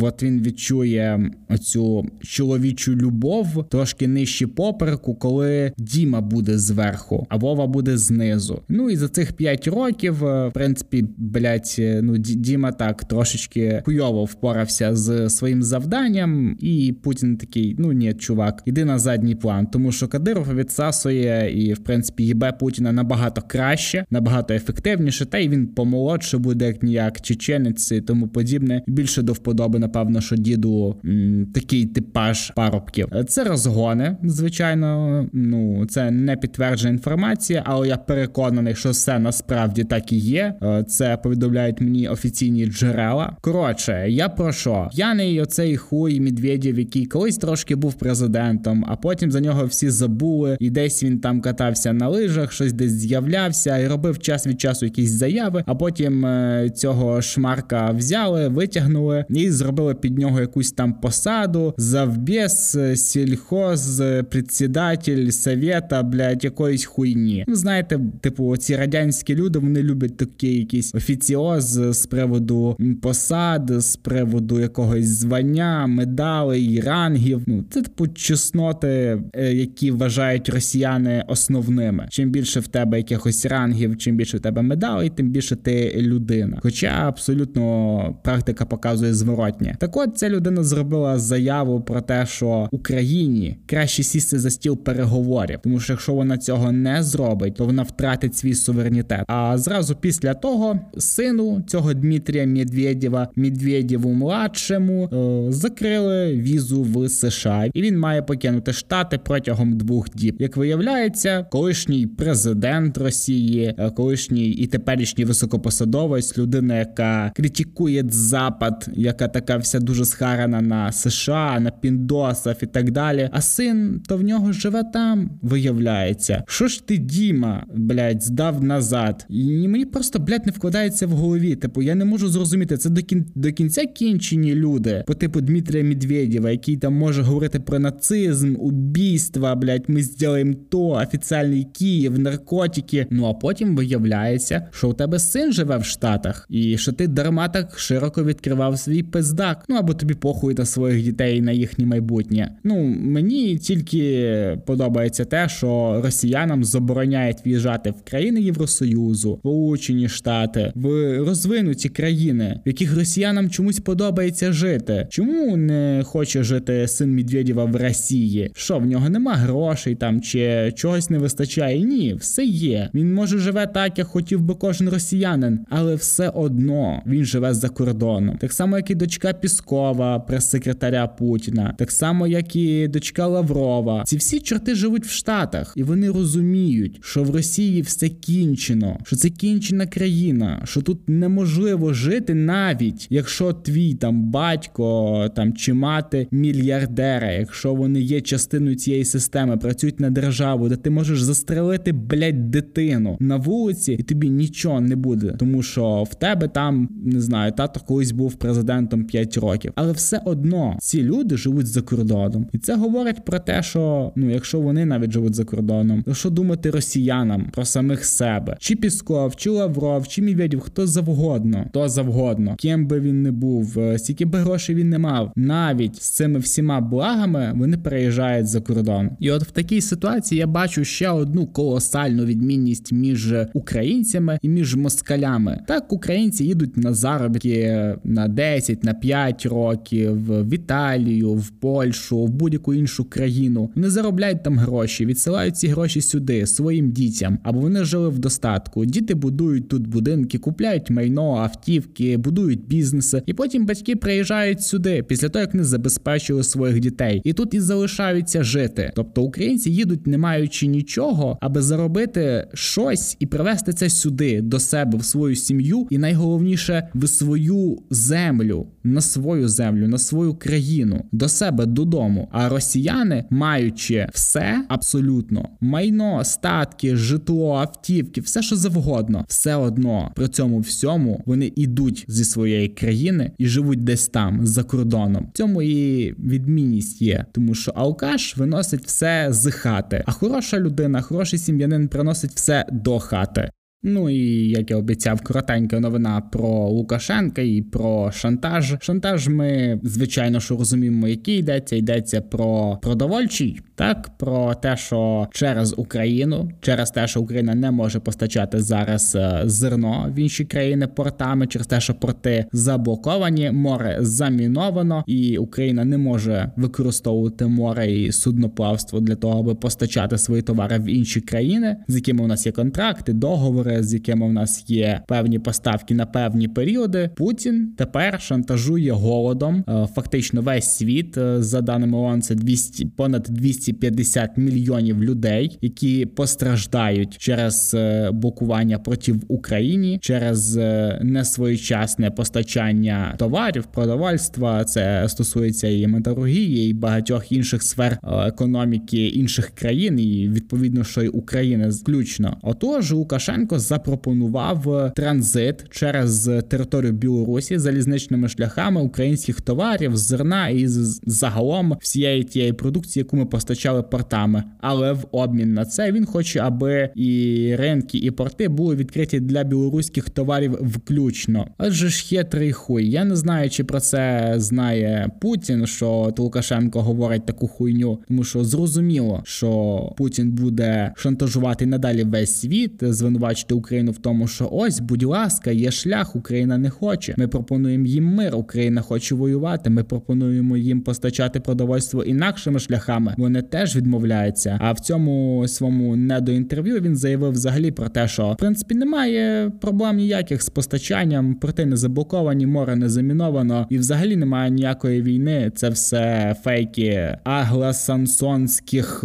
от 0.00 0.22
він 0.22 0.42
відчує 0.42 1.30
цю 1.62 2.06
чоловічу 2.20 2.96
любов 2.96 3.68
трошки 3.68 4.08
нижче 4.08 4.46
попереку, 4.46 5.14
коли 5.14 5.72
Діма 5.78 6.20
буде 6.20 6.58
зверху, 6.58 7.26
а 7.28 7.36
Вова 7.36 7.66
буде 7.66 7.98
знизу. 7.98 8.60
Ну 8.68 8.90
і 8.90 8.96
за 8.96 9.08
цих 9.08 9.32
5 9.32 9.66
років, 9.68 10.14
в 10.14 10.50
принципі, 10.54 11.04
блять, 11.16 11.76
ну 12.02 12.18
Діма 12.18 12.72
так 12.72 13.04
трошки 13.04 13.21
трошечки 13.22 13.82
хуйово 13.84 14.24
впорався 14.24 14.96
з 14.96 15.30
своїм 15.30 15.62
завданням, 15.62 16.56
і 16.60 16.94
Путін 17.02 17.36
такий: 17.36 17.76
ну 17.78 17.92
ні, 17.92 18.12
чувак, 18.14 18.62
іди 18.64 18.84
на 18.84 18.98
задній 18.98 19.34
план, 19.34 19.66
тому 19.66 19.92
що 19.92 20.08
Кадиров 20.08 20.54
відсасує 20.54 21.64
і, 21.64 21.74
в 21.74 21.78
принципі, 21.78 22.24
їбе 22.24 22.52
Путіна 22.52 22.92
набагато 22.92 23.42
краще, 23.46 24.04
набагато 24.10 24.54
ефективніше, 24.54 25.26
та 25.26 25.38
й 25.38 25.48
він 25.48 25.66
помолодше 25.66 26.38
буде 26.38 26.66
як 26.66 26.82
ніяк 26.82 27.20
чеченець 27.20 27.92
і 27.92 28.00
тому 28.00 28.28
подібне. 28.28 28.82
Більше 28.86 29.22
до 29.22 29.32
вподоби, 29.32 29.78
напевно, 29.78 30.20
що 30.20 30.36
діду 30.36 30.96
м, 31.04 31.46
такий 31.54 31.86
типаж 31.86 32.50
парубків. 32.50 33.08
Це 33.28 33.44
розгони, 33.44 34.16
звичайно. 34.24 35.26
Ну 35.32 35.86
це 35.86 36.10
не 36.10 36.36
підтверджена 36.36 36.90
інформація, 36.90 37.62
але 37.66 37.88
я 37.88 37.96
переконаний, 37.96 38.74
що 38.74 38.90
все 38.90 39.18
насправді 39.18 39.84
так 39.84 40.12
і 40.12 40.16
є. 40.16 40.54
Е, 40.62 40.84
це 40.88 41.16
повідомляють 41.16 41.80
мені 41.80 42.08
офіційні 42.08 42.66
джерела. 42.66 43.11
Коротше, 43.40 44.06
я 44.08 44.28
про 44.28 44.52
що? 44.52 44.88
П'яний 44.94 45.40
оцей 45.40 45.76
хуй 45.76 46.20
Медведєв, 46.20 46.78
який 46.78 47.06
колись 47.06 47.36
трошки 47.36 47.76
був 47.76 47.94
президентом, 47.94 48.84
а 48.88 48.96
потім 48.96 49.30
за 49.30 49.40
нього 49.40 49.66
всі 49.66 49.90
забули, 49.90 50.56
і 50.60 50.70
десь 50.70 51.02
він 51.02 51.18
там 51.18 51.40
катався 51.40 51.92
на 51.92 52.08
лижах, 52.08 52.52
щось 52.52 52.72
десь 52.72 52.92
з'являвся 52.92 53.78
і 53.78 53.88
робив 53.88 54.18
час 54.18 54.46
від 54.46 54.60
часу 54.60 54.86
якісь 54.86 55.10
заяви. 55.10 55.64
А 55.66 55.74
потім 55.74 56.26
е, 56.26 56.70
цього 56.74 57.22
шмарка 57.22 57.90
взяли, 57.90 58.48
витягнули 58.48 59.24
і 59.30 59.50
зробили 59.50 59.94
під 59.94 60.18
нього 60.18 60.40
якусь 60.40 60.72
там 60.72 60.92
посаду. 60.92 61.74
Завбєс, 61.76 62.74
е, 62.74 62.96
сільхоз, 62.96 64.02
председатель 64.30 65.30
совєта, 65.30 66.02
блядь, 66.02 66.44
якоїсь 66.44 66.84
хуйні. 66.84 67.44
Ну 67.48 67.54
знаєте, 67.54 68.00
типу, 68.20 68.56
ці 68.56 68.76
радянські 68.76 69.34
люди 69.34 69.58
вони 69.58 69.82
люблять 69.82 70.16
такі 70.16 70.58
якісь 70.58 70.94
офіціоз 70.94 71.64
з 71.90 72.06
приводу 72.06 72.76
посад, 73.02 73.70
з 73.70 73.96
приводу 73.96 74.60
якогось 74.60 75.06
звання, 75.06 75.86
медалей, 75.86 76.80
рангів. 76.80 77.42
Ну 77.46 77.64
це 77.70 77.82
типу 77.82 78.08
чесноти, 78.08 79.22
е, 79.34 79.54
які 79.54 79.90
вважають 79.90 80.48
росіяни 80.48 81.24
основними. 81.28 82.06
Чим 82.10 82.30
більше 82.30 82.60
в 82.60 82.66
тебе 82.66 82.96
якихось 82.96 83.46
рангів, 83.46 83.96
чим 83.96 84.16
більше 84.16 84.36
в 84.36 84.40
тебе 84.40 84.62
медалей, 84.62 85.10
тим 85.10 85.30
більше 85.30 85.56
ти 85.56 85.94
людина. 85.96 86.58
Хоча 86.62 86.88
абсолютно 86.88 88.16
практика 88.24 88.64
показує 88.64 89.14
зворотнє. 89.14 89.76
Так 89.80 89.96
от 89.96 90.18
ця 90.18 90.28
людина 90.28 90.64
зробила 90.64 91.18
заяву 91.18 91.80
про 91.80 92.00
те, 92.00 92.26
що 92.26 92.68
Україні 92.72 93.56
краще 93.66 94.02
сісти 94.02 94.38
за 94.38 94.50
стіл 94.50 94.78
переговорів, 94.78 95.58
тому 95.62 95.80
що 95.80 95.92
якщо 95.92 96.14
вона 96.14 96.38
цього 96.38 96.72
не 96.72 97.02
зробить, 97.02 97.54
то 97.54 97.64
вона 97.64 97.82
втратить 97.82 98.36
свій 98.36 98.54
суверенітет. 98.54 99.24
А 99.26 99.58
зразу 99.58 99.96
після 99.96 100.34
того 100.34 100.80
сину 100.98 101.62
цього 101.66 101.94
Дмитрія 101.94 102.46
Медведєва, 102.46 102.91
Медведєву 103.36 104.12
младшому, 104.12 105.08
е, 105.12 105.52
закрили 105.52 106.32
візу 106.32 106.82
в 106.82 107.08
США, 107.08 107.70
і 107.74 107.82
він 107.82 107.98
має 107.98 108.22
покинути 108.22 108.72
штати 108.72 109.20
протягом 109.24 109.76
двох 109.76 110.10
діб. 110.14 110.36
Як 110.38 110.56
виявляється, 110.56 111.46
колишній 111.50 112.06
президент 112.06 112.98
Росії, 112.98 113.74
е, 113.78 113.90
колишній 113.90 114.50
і 114.50 114.66
теперішній 114.66 115.24
високопосадовець, 115.24 116.38
людина, 116.38 116.78
яка 116.78 117.32
критикує 117.36 118.04
Запад, 118.08 118.88
яка 118.94 119.28
така 119.28 119.56
вся 119.56 119.80
дуже 119.80 120.04
схарана 120.04 120.60
на 120.60 120.92
США, 120.92 121.60
на 121.60 121.70
піндосів 121.70 122.56
і 122.62 122.66
так 122.66 122.90
далі. 122.90 123.28
А 123.32 123.40
син 123.40 124.02
то 124.08 124.16
в 124.16 124.22
нього 124.22 124.52
живе 124.52 124.82
там. 124.92 125.30
Виявляється, 125.42 126.44
що 126.46 126.68
ж 126.68 126.86
ти, 126.86 126.98
Діма, 126.98 127.66
блядь, 127.74 128.22
здав 128.22 128.64
назад, 128.64 129.26
і 129.28 129.68
мені 129.68 129.84
просто 129.84 130.18
блядь, 130.18 130.46
не 130.46 130.52
вкладається 130.52 131.06
в 131.06 131.10
голові. 131.10 131.56
Типу, 131.56 131.82
я 131.82 131.94
не 131.94 132.04
можу 132.04 132.28
зрозуміти 132.28 132.76
це 132.82 132.90
до 132.90 133.02
кін 133.02 133.26
до 133.34 133.52
кінця 133.52 133.86
кінчені 133.86 134.54
люди, 134.54 135.04
по 135.06 135.14
типу 135.14 135.40
Дмитрія 135.40 135.84
Медведєва, 135.84 136.50
який 136.50 136.76
там 136.76 136.94
може 136.94 137.22
говорити 137.22 137.60
про 137.60 137.78
нацизм, 137.78 138.56
убійства, 138.58 139.54
блядь, 139.54 139.84
ми 139.88 140.02
зробимо 140.02 140.54
то, 140.68 140.88
офіціальний 140.88 141.66
Київ, 141.72 142.18
наркотики. 142.18 143.06
Ну 143.10 143.26
а 143.26 143.34
потім 143.34 143.76
виявляється, 143.76 144.68
що 144.72 144.88
у 144.88 144.92
тебе 144.92 145.18
син 145.18 145.52
живе 145.52 145.76
в 145.76 145.84
Штатах, 145.84 146.46
і 146.50 146.78
що 146.78 146.92
ти 146.92 147.08
дарма 147.08 147.48
так 147.48 147.78
широко 147.78 148.24
відкривав 148.24 148.78
свій 148.78 149.02
пиздак. 149.02 149.64
Ну 149.68 149.76
або 149.76 149.94
тобі 149.94 150.14
похуй 150.14 150.54
на 150.54 150.64
своїх 150.64 151.04
дітей 151.04 151.40
на 151.40 151.52
їхнє 151.52 151.86
майбутнє. 151.86 152.56
Ну 152.64 152.84
мені 153.00 153.58
тільки 153.58 154.58
подобається 154.66 155.24
те, 155.24 155.48
що 155.48 156.00
росіянам 156.04 156.64
забороняють 156.64 157.46
в'їжджати 157.46 157.90
в 157.90 158.10
країни 158.10 158.40
Євросоюзу, 158.40 159.36
Сполучені 159.38 160.08
Штати, 160.08 160.72
в 160.74 161.18
розвинуті 161.18 161.88
країни, 161.88 162.60
яких 162.72 162.96
росіянам 162.96 163.50
чомусь 163.50 163.80
подобається 163.80 164.52
жити. 164.52 165.06
Чому 165.10 165.56
не 165.56 166.02
хоче 166.04 166.42
жити 166.42 166.88
син 166.88 167.14
Медведєва 167.14 167.64
в 167.64 167.76
Росії? 167.76 168.50
Що 168.54 168.78
в 168.78 168.86
нього 168.86 169.08
нема 169.08 169.34
грошей 169.34 169.94
там 169.94 170.20
чи 170.20 170.72
чогось 170.76 171.10
не 171.10 171.18
вистачає? 171.18 171.80
Ні, 171.80 172.14
все 172.14 172.44
є. 172.44 172.90
Він 172.94 173.14
може 173.14 173.38
живе 173.38 173.66
так, 173.66 173.98
як 173.98 174.06
хотів 174.06 174.40
би 174.40 174.54
кожен 174.54 174.88
росіянин, 174.88 175.58
але 175.70 175.94
все 175.94 176.28
одно 176.28 177.02
він 177.06 177.24
живе 177.24 177.54
за 177.54 177.68
кордоном. 177.68 178.36
Так 178.36 178.52
само, 178.52 178.76
як 178.76 178.90
і 178.90 178.94
дочка 178.94 179.32
Піскова, 179.32 180.18
прес-секретаря 180.18 181.06
Путіна, 181.06 181.74
так 181.78 181.90
само, 181.90 182.26
як 182.26 182.56
і 182.56 182.88
дочка 182.88 183.26
Лаврова. 183.26 184.02
Ці 184.06 184.16
всі 184.16 184.40
чорти 184.40 184.74
живуть 184.74 185.06
в 185.06 185.10
Штатах, 185.10 185.72
і 185.76 185.82
вони 185.82 186.10
розуміють, 186.10 186.98
що 187.02 187.22
в 187.22 187.30
Росії 187.30 187.82
все 187.82 188.08
кінчено, 188.08 188.98
що 189.04 189.16
це 189.16 189.30
кінчена 189.30 189.86
країна, 189.86 190.62
що 190.64 190.82
тут 190.82 191.08
неможливо 191.08 191.94
жити 191.94 192.34
навіть 192.62 193.06
якщо 193.10 193.52
твій 193.52 193.94
там 193.94 194.30
батько 194.30 195.28
там 195.36 195.52
чи 195.52 195.74
мати 195.74 196.28
мільярдера, 196.30 197.32
якщо 197.32 197.74
вони 197.74 198.00
є 198.00 198.20
частиною 198.20 198.76
цієї 198.76 199.04
системи, 199.04 199.56
працюють 199.56 200.00
на 200.00 200.10
державу, 200.10 200.68
де 200.68 200.76
ти 200.76 200.90
можеш 200.90 201.22
застрелити 201.22 201.92
блядь, 201.92 202.50
дитину 202.50 203.16
на 203.20 203.36
вулиці, 203.36 203.92
і 203.92 204.02
тобі 204.02 204.30
нічого 204.30 204.80
не 204.80 204.96
буде, 204.96 205.34
тому 205.38 205.62
що 205.62 206.02
в 206.02 206.14
тебе 206.14 206.48
там 206.48 206.88
не 207.04 207.20
знаю, 207.20 207.52
тато 207.52 207.80
колись 207.86 208.12
був 208.12 208.34
президентом 208.34 209.04
5 209.04 209.36
років, 209.36 209.72
але 209.74 209.92
все 209.92 210.20
одно 210.24 210.76
ці 210.80 211.02
люди 211.02 211.36
живуть 211.36 211.66
за 211.66 211.82
кордоном, 211.82 212.46
і 212.52 212.58
це 212.58 212.76
говорить 212.76 213.24
про 213.24 213.38
те, 213.38 213.62
що 213.62 214.12
ну, 214.16 214.30
якщо 214.30 214.60
вони 214.60 214.84
навіть 214.84 215.10
живуть 215.10 215.34
за 215.34 215.44
кордоном, 215.44 216.02
то 216.02 216.14
що 216.14 216.30
думати 216.30 216.70
росіянам 216.70 217.46
про 217.52 217.64
самих 217.64 218.04
себе, 218.04 218.56
чи 218.58 218.76
Пісков, 218.76 219.36
чи 219.36 219.50
Лавров, 219.50 220.08
чи 220.08 220.22
Медведєв, 220.22 220.60
хто 220.60 220.86
завгодно, 220.86 221.64
хто 221.68 221.88
завгодно, 221.88 222.41
ким 222.58 222.86
би 222.86 223.00
він 223.00 223.22
не 223.22 223.32
був, 223.32 223.78
е, 223.78 223.98
скільки 223.98 224.24
би 224.24 224.38
грошей 224.38 224.74
він 224.74 224.88
не 224.88 224.98
мав, 224.98 225.32
навіть 225.36 226.02
з 226.02 226.10
цими 226.10 226.38
всіма 226.38 226.80
благами 226.80 227.52
вони 227.56 227.78
переїжджають 227.78 228.46
за 228.46 228.60
кордон. 228.60 229.10
І 229.20 229.30
от 229.30 229.42
в 229.42 229.50
такій 229.50 229.80
ситуації 229.80 230.38
я 230.38 230.46
бачу 230.46 230.84
ще 230.84 231.08
одну 231.08 231.46
колосальну 231.46 232.24
відмінність 232.24 232.92
між 232.92 233.34
українцями 233.52 234.38
і 234.42 234.48
між 234.48 234.74
москалями. 234.74 235.60
Так, 235.66 235.92
українці 235.92 236.44
їдуть 236.44 236.76
на 236.76 236.94
заробітки 236.94 237.94
на 238.04 238.28
10, 238.28 238.84
на 238.84 238.94
5 238.94 239.46
років 239.46 240.12
в 240.42 240.54
Італію, 240.54 241.32
в 241.32 241.50
Польщу, 241.50 242.24
в 242.24 242.30
будь-яку 242.30 242.74
іншу 242.74 243.04
країну. 243.04 243.70
Вони 243.74 243.90
заробляють 243.90 244.42
там 244.42 244.58
гроші, 244.58 245.06
відсилають 245.06 245.56
ці 245.56 245.68
гроші 245.68 246.00
сюди 246.00 246.46
своїм 246.46 246.90
дітям, 246.90 247.38
або 247.42 247.60
вони 247.60 247.84
жили 247.84 248.08
в 248.08 248.18
достатку. 248.18 248.84
Діти 248.84 249.14
будують 249.14 249.68
тут 249.68 249.86
будинки, 249.86 250.38
купляють 250.38 250.90
майно, 250.90 251.34
автівки, 251.36 252.16
будують 252.16 252.31
бізнеси, 252.40 253.22
і 253.26 253.32
потім 253.34 253.66
батьки 253.66 253.96
приїжджають 253.96 254.62
сюди 254.62 255.02
після 255.02 255.28
того, 255.28 255.40
як 255.40 255.54
не 255.54 255.64
забезпечили 255.64 256.42
своїх 256.42 256.80
дітей, 256.80 257.20
і 257.24 257.32
тут 257.32 257.54
і 257.54 257.60
залишаються 257.60 258.44
жити. 258.44 258.92
Тобто 258.96 259.22
українці 259.22 259.70
їдуть, 259.70 260.06
не 260.06 260.18
маючи 260.18 260.66
нічого, 260.66 261.38
аби 261.40 261.62
заробити 261.62 262.46
щось 262.54 263.16
і 263.20 263.26
привезти 263.26 263.72
це 263.72 263.90
сюди 263.90 264.40
до 264.40 264.58
себе 264.58 264.98
в 264.98 265.04
свою 265.04 265.36
сім'ю, 265.36 265.86
і 265.90 265.98
найголовніше 265.98 266.88
в 266.94 267.08
свою 267.08 267.78
землю, 267.90 268.66
на 268.84 269.00
свою 269.00 269.48
землю, 269.48 269.88
на 269.88 269.98
свою 269.98 270.34
країну, 270.34 271.04
до 271.12 271.28
себе 271.28 271.66
додому. 271.66 272.28
А 272.32 272.48
росіяни, 272.48 273.24
маючи 273.30 274.06
все 274.12 274.64
абсолютно 274.68 275.48
майно, 275.60 276.24
статки, 276.24 276.96
житло, 276.96 277.54
автівки, 277.54 278.20
все 278.20 278.42
що 278.42 278.56
завгодно, 278.56 279.24
все 279.28 279.56
одно 279.56 280.12
при 280.14 280.28
цьому 280.28 280.60
всьому 280.60 281.22
вони 281.26 281.52
ідуть 281.56 282.04
зі 282.08 282.21
своєї 282.24 282.68
країни 282.68 283.32
і 283.38 283.46
живуть 283.46 283.84
десь 283.84 284.08
там 284.08 284.46
за 284.46 284.62
кордоном. 284.62 285.28
В 285.34 285.36
цьому 285.36 285.62
і 285.62 286.12
відмінність 286.12 287.02
є, 287.02 287.26
тому 287.32 287.54
що 287.54 287.70
алкаш 287.70 288.36
виносить 288.36 288.84
все 288.86 289.26
з 289.30 289.50
хати, 289.50 290.04
а 290.06 290.12
хороша 290.12 290.58
людина, 290.58 291.00
хороший 291.00 291.38
сім'янин 291.38 291.88
приносить 291.88 292.30
все 292.30 292.66
до 292.72 292.98
хати. 292.98 293.50
Ну 293.84 294.10
і 294.10 294.48
як 294.48 294.70
я 294.70 294.76
обіцяв, 294.76 295.20
коротенька 295.20 295.80
новина 295.80 296.20
про 296.20 296.68
Лукашенка 296.68 297.42
і 297.42 297.62
про 297.62 298.12
шантаж. 298.12 298.74
Шантаж 298.80 299.28
ми 299.28 299.80
звичайно 299.82 300.40
що 300.40 300.56
розуміємо, 300.56 301.08
який 301.08 301.38
йдеться. 301.38 301.76
Йдеться 301.76 302.20
про 302.20 302.78
продовольчий, 302.82 303.60
так 303.74 304.10
про 304.18 304.54
те, 304.54 304.76
що 304.76 305.28
через 305.32 305.74
Україну, 305.76 306.50
через 306.60 306.90
те, 306.90 307.06
що 307.06 307.20
Україна 307.20 307.54
не 307.54 307.70
може 307.70 308.00
постачати 308.00 308.60
зараз 308.60 309.14
е, 309.14 309.42
зерно 309.44 310.12
в 310.16 310.18
інші 310.18 310.44
країни 310.44 310.86
портами, 310.86 311.46
через 311.46 311.66
те, 311.66 311.80
що 311.80 311.94
порти 311.94 312.46
заблоковані, 312.52 313.50
море 313.50 313.96
заміновано, 314.00 315.04
і 315.06 315.38
Україна 315.38 315.84
не 315.84 315.98
може 315.98 316.50
використовувати 316.56 317.46
море 317.46 317.92
і 317.92 318.12
судноплавство 318.12 319.00
для 319.00 319.14
того, 319.14 319.40
аби 319.40 319.54
постачати 319.54 320.18
свої 320.18 320.42
товари 320.42 320.78
в 320.78 320.84
інші 320.84 321.20
країни, 321.20 321.76
з 321.88 321.94
якими 321.94 322.24
у 322.24 322.26
нас 322.26 322.46
є 322.46 322.52
контракти, 322.52 323.12
договори, 323.12 323.82
з 323.82 323.94
якими 323.94 324.26
у 324.26 324.32
нас 324.32 324.64
є 324.70 325.02
певні 325.08 325.38
поставки 325.38 325.94
на 325.94 326.06
певні 326.06 326.48
періоди. 326.48 327.10
Путін 327.16 327.74
тепер 327.78 328.20
шантажує 328.20 328.92
голодом. 328.92 329.64
Е, 329.68 329.88
фактично, 329.94 330.42
весь 330.42 330.76
світ 330.76 331.18
е, 331.18 331.42
за 331.42 331.60
даними 331.60 331.98
ООН, 331.98 332.22
це 332.22 332.34
200, 332.34 332.86
понад 332.86 333.26
250 333.70 334.36
мільйонів 334.36 335.04
людей, 335.04 335.58
які 335.60 336.06
постраждають 336.06 337.18
через 337.18 337.74
е, 337.74 338.10
блокування 338.12 338.78
проти 338.78 339.14
Україні, 339.28 339.98
через 340.02 340.56
несвоєчасне 341.00 342.10
постачання 342.10 343.14
товарів, 343.18 343.64
продовольства. 343.64 344.64
Це 344.64 345.08
стосується 345.08 345.68
і 345.68 345.86
металургії, 345.86 346.70
і 346.70 346.74
багатьох 346.74 347.32
інших 347.32 347.62
сфер 347.62 347.98
економіки 348.26 349.06
інших 349.06 349.50
країн, 349.50 350.00
і 350.00 350.28
відповідно, 350.28 350.84
що 350.84 351.02
й 351.02 351.10
України 351.12 351.68
включно. 351.68 352.36
Отож, 352.42 352.92
Лукашенко 352.92 353.58
запропонував 353.58 354.92
транзит 354.96 355.64
через 355.70 356.30
територію 356.48 356.92
Білорусі 356.92 357.58
залізничними 357.58 358.28
шляхами 358.28 358.82
українських 358.82 359.40
товарів, 359.40 359.96
зерна 359.96 360.48
і 360.48 360.66
загалом 361.06 361.76
всієї 361.80 362.24
тієї 362.24 362.52
продукції, 362.52 363.00
яку 363.00 363.16
ми 363.16 363.26
постачали 363.52 363.82
портами. 363.82 364.44
Але 364.60 364.92
в 364.92 365.06
обмін 365.12 365.54
на 365.54 365.64
це 365.64 365.92
він 365.92 366.06
хоче, 366.06 366.40
аби 366.40 366.90
і 366.94 367.56
ринки, 367.58 367.98
і 367.98 368.10
порти 368.10 368.48
були 368.48 368.76
відкриті 368.76 369.20
для 369.20 369.44
білоруських 369.44 370.10
товарів 370.10 370.58
включно. 370.62 371.46
Отже 371.58 371.88
ж 371.88 372.04
хитрий 372.04 372.52
хуй. 372.52 372.90
Я 372.90 373.04
не 373.04 373.16
знаю, 373.16 373.50
чи 373.50 373.64
про 373.64 373.80
це 373.80 374.34
знає 374.36 375.10
Путін, 375.20 375.66
що 375.66 376.14
Лукашенко 376.18 376.82
говорить 376.82 377.26
таку 377.26 377.48
хуйню, 377.48 377.98
тому 378.08 378.24
що 378.24 378.44
зрозуміло, 378.44 379.22
що 379.24 379.80
Путін 379.96 380.30
буде 380.30 380.92
шантажувати 380.96 381.66
надалі 381.66 382.04
весь 382.04 382.40
світ, 382.40 382.72
звинувачити 382.80 383.54
Україну 383.54 383.92
в 383.92 383.98
тому, 383.98 384.28
що 384.28 384.48
ось, 384.52 384.80
будь 384.80 385.02
ласка, 385.02 385.50
є 385.50 385.70
шлях, 385.70 386.16
Україна 386.16 386.58
не 386.58 386.70
хоче. 386.70 387.14
Ми 387.18 387.28
пропонуємо 387.28 387.86
їм 387.86 388.04
мир. 388.04 388.36
Україна 388.36 388.80
хоче 388.80 389.14
воювати. 389.14 389.70
Ми 389.70 389.84
пропонуємо 389.84 390.56
їм 390.56 390.80
постачати 390.80 391.40
продовольство 391.40 392.04
інакшими 392.04 392.58
шляхами. 392.58 393.14
Вони 393.18 393.41
теж 393.42 393.76
відмовляються. 393.76 394.58
А 394.60 394.72
в 394.72 394.80
цьому 394.80 395.44
своєму 395.48 395.96
недоінтерв'ю 395.96 396.80
він 396.80 396.96
заявив 396.96 397.32
взагалі 397.32 397.70
про 397.70 397.88
те, 397.88 398.08
що 398.08 398.32
в 398.32 398.36
принципі 398.36 398.74
немає 398.74 399.52
проблем 399.60 399.96
ніяких 399.96 400.42
з 400.42 400.48
постачанням, 400.48 401.34
порти 401.34 401.66
не 401.66 401.76
заблоковані, 401.76 402.46
море 402.46 402.76
не 402.76 402.88
заміновано, 402.88 403.66
і 403.70 403.78
взагалі 403.78 404.16
немає 404.16 404.50
ніякої 404.50 405.02
війни. 405.02 405.52
Це 405.54 405.68
все 405.68 406.36
фейки 406.44 407.16
агласансонських 407.24 409.04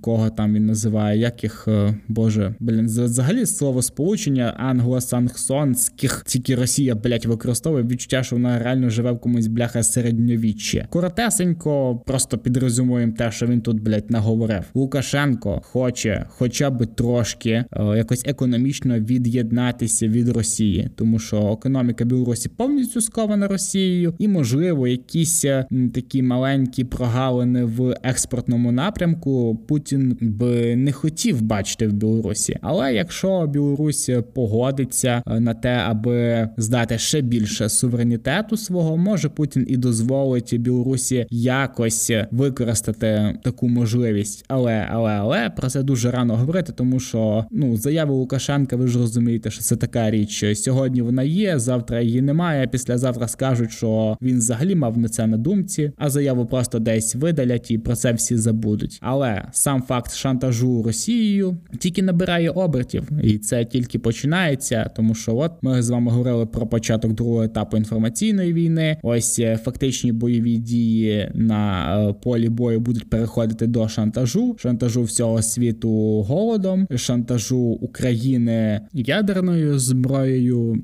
кого 0.00 0.30
там 0.30 0.54
він 0.54 0.66
називає, 0.66 1.18
яких 1.18 1.68
боже, 2.08 2.54
блін, 2.60 2.86
взагалі 2.86 3.46
слово 3.46 3.82
сполучення 3.82 4.54
англосанксонських, 4.56 6.22
тільки 6.26 6.54
Росія 6.54 6.94
блять 6.94 7.26
використовує 7.26 7.84
відчуття, 7.84 8.22
що 8.22 8.36
вона 8.36 8.58
реально 8.58 8.90
живе 8.90 9.12
в 9.12 9.20
комусь 9.20 9.46
бляха 9.46 9.82
середньовіччя. 9.82 10.86
Коротесенько, 10.90 12.02
просто 12.06 12.38
підрозумуємо 12.38 13.12
те, 13.12 13.30
що 13.30 13.46
він 13.46 13.60
тут 13.60 13.69
блять 13.76 14.10
наговорив. 14.10 14.64
Лукашенко 14.74 15.60
хоче, 15.64 16.26
хоча 16.28 16.70
б 16.70 16.86
трошки 16.86 17.50
е, 17.50 17.66
якось 17.96 18.22
економічно 18.26 18.98
від'єднатися 18.98 20.08
від 20.08 20.28
Росії, 20.28 20.90
тому 20.96 21.18
що 21.18 21.52
економіка 21.52 22.04
Білорусі 22.04 22.48
повністю 22.48 23.00
скована 23.00 23.48
Росією, 23.48 24.14
і 24.18 24.28
можливо 24.28 24.88
якісь 24.88 25.44
е, 25.44 25.66
такі 25.94 26.22
маленькі 26.22 26.84
прогалини 26.84 27.64
в 27.64 27.96
експортному 28.02 28.72
напрямку 28.72 29.58
Путін 29.68 30.18
би 30.20 30.76
не 30.76 30.92
хотів 30.92 31.42
бачити 31.42 31.88
в 31.88 31.92
Білорусі. 31.92 32.58
Але 32.60 32.94
якщо 32.94 33.46
Білорусь 33.46 34.10
погодиться 34.34 35.22
е, 35.26 35.40
на 35.40 35.54
те, 35.54 35.74
аби 35.86 36.48
здати 36.56 36.98
ще 36.98 37.20
більше 37.20 37.68
суверенітету 37.68 38.56
свого, 38.56 38.96
може 38.96 39.28
Путін 39.28 39.66
і 39.68 39.76
дозволить 39.76 40.60
Білорусі 40.60 41.26
якось 41.30 42.12
використати 42.30 43.38
таку 43.42 43.59
можливість. 43.68 44.44
Але 44.48 44.88
але 44.90 45.10
але 45.10 45.50
про 45.50 45.68
це 45.68 45.82
дуже 45.82 46.10
рано 46.10 46.36
говорити, 46.36 46.72
тому 46.72 47.00
що 47.00 47.44
ну 47.50 47.76
заява 47.76 48.14
Лукашенка, 48.14 48.76
ви 48.76 48.86
ж 48.88 48.98
розумієте, 48.98 49.50
що 49.50 49.62
це 49.62 49.76
така 49.76 50.10
річ. 50.10 50.44
Сьогодні 50.58 51.02
вона 51.02 51.22
є, 51.22 51.58
завтра 51.58 52.00
її 52.00 52.22
немає. 52.22 52.66
Післязавтра 52.66 53.28
скажуть, 53.28 53.72
що 53.72 54.16
він 54.22 54.38
взагалі 54.38 54.74
мав 54.74 54.98
на 54.98 55.08
це 55.08 55.26
на 55.26 55.36
думці, 55.36 55.92
а 55.96 56.10
заяву 56.10 56.46
просто 56.46 56.78
десь 56.78 57.14
видалять 57.14 57.70
і 57.70 57.78
про 57.78 57.96
це 57.96 58.12
всі 58.12 58.36
забудуть. 58.36 58.98
Але 59.00 59.44
сам 59.52 59.82
факт 59.82 60.14
шантажу 60.14 60.82
Росією 60.82 61.56
тільки 61.78 62.02
набирає 62.02 62.50
обертів, 62.50 63.08
і 63.22 63.38
це 63.38 63.64
тільки 63.64 63.98
починається, 63.98 64.90
тому 64.96 65.14
що 65.14 65.36
от 65.36 65.52
ми 65.62 65.82
з 65.82 65.90
вами 65.90 66.10
говорили 66.10 66.46
про 66.46 66.66
початок 66.66 67.12
другого 67.12 67.42
етапу 67.42 67.76
інформаційної 67.76 68.52
війни. 68.52 68.96
Ось 69.02 69.38
е, 69.38 69.56
фактичні 69.56 70.12
бойові 70.12 70.56
дії 70.56 71.30
на 71.34 71.94
е, 72.00 72.12
полі 72.12 72.48
бою 72.48 72.80
будуть 72.80 73.10
переходити 73.10 73.49
до 73.66 73.88
шантажу, 73.88 74.56
шантажу 74.58 75.02
всього 75.02 75.42
світу 75.42 76.22
голодом, 76.22 76.86
шантажу 76.96 77.58
України 77.58 78.80
ядерною 78.92 79.78
зброєю, 79.78 80.82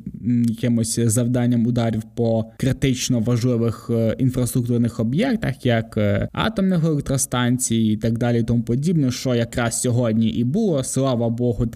якимось 0.49 1.01
завданням 1.01 1.67
ударів 1.67 2.03
по 2.15 2.45
критично 2.57 3.21
важливих 3.21 3.91
е, 3.91 4.17
інфраструктурних 4.19 5.01
об'єктах, 5.01 5.67
як 5.67 5.99
атомних 6.33 6.85
електростанцій 6.85 7.77
і 7.77 7.97
так 7.97 8.19
далі, 8.19 8.43
тому 8.43 8.63
подібне, 8.63 9.11
що 9.11 9.35
якраз 9.35 9.81
сьогодні 9.81 10.29
і 10.29 10.45
було. 10.45 10.85
Слава 10.85 11.29
Богу, 11.29 11.67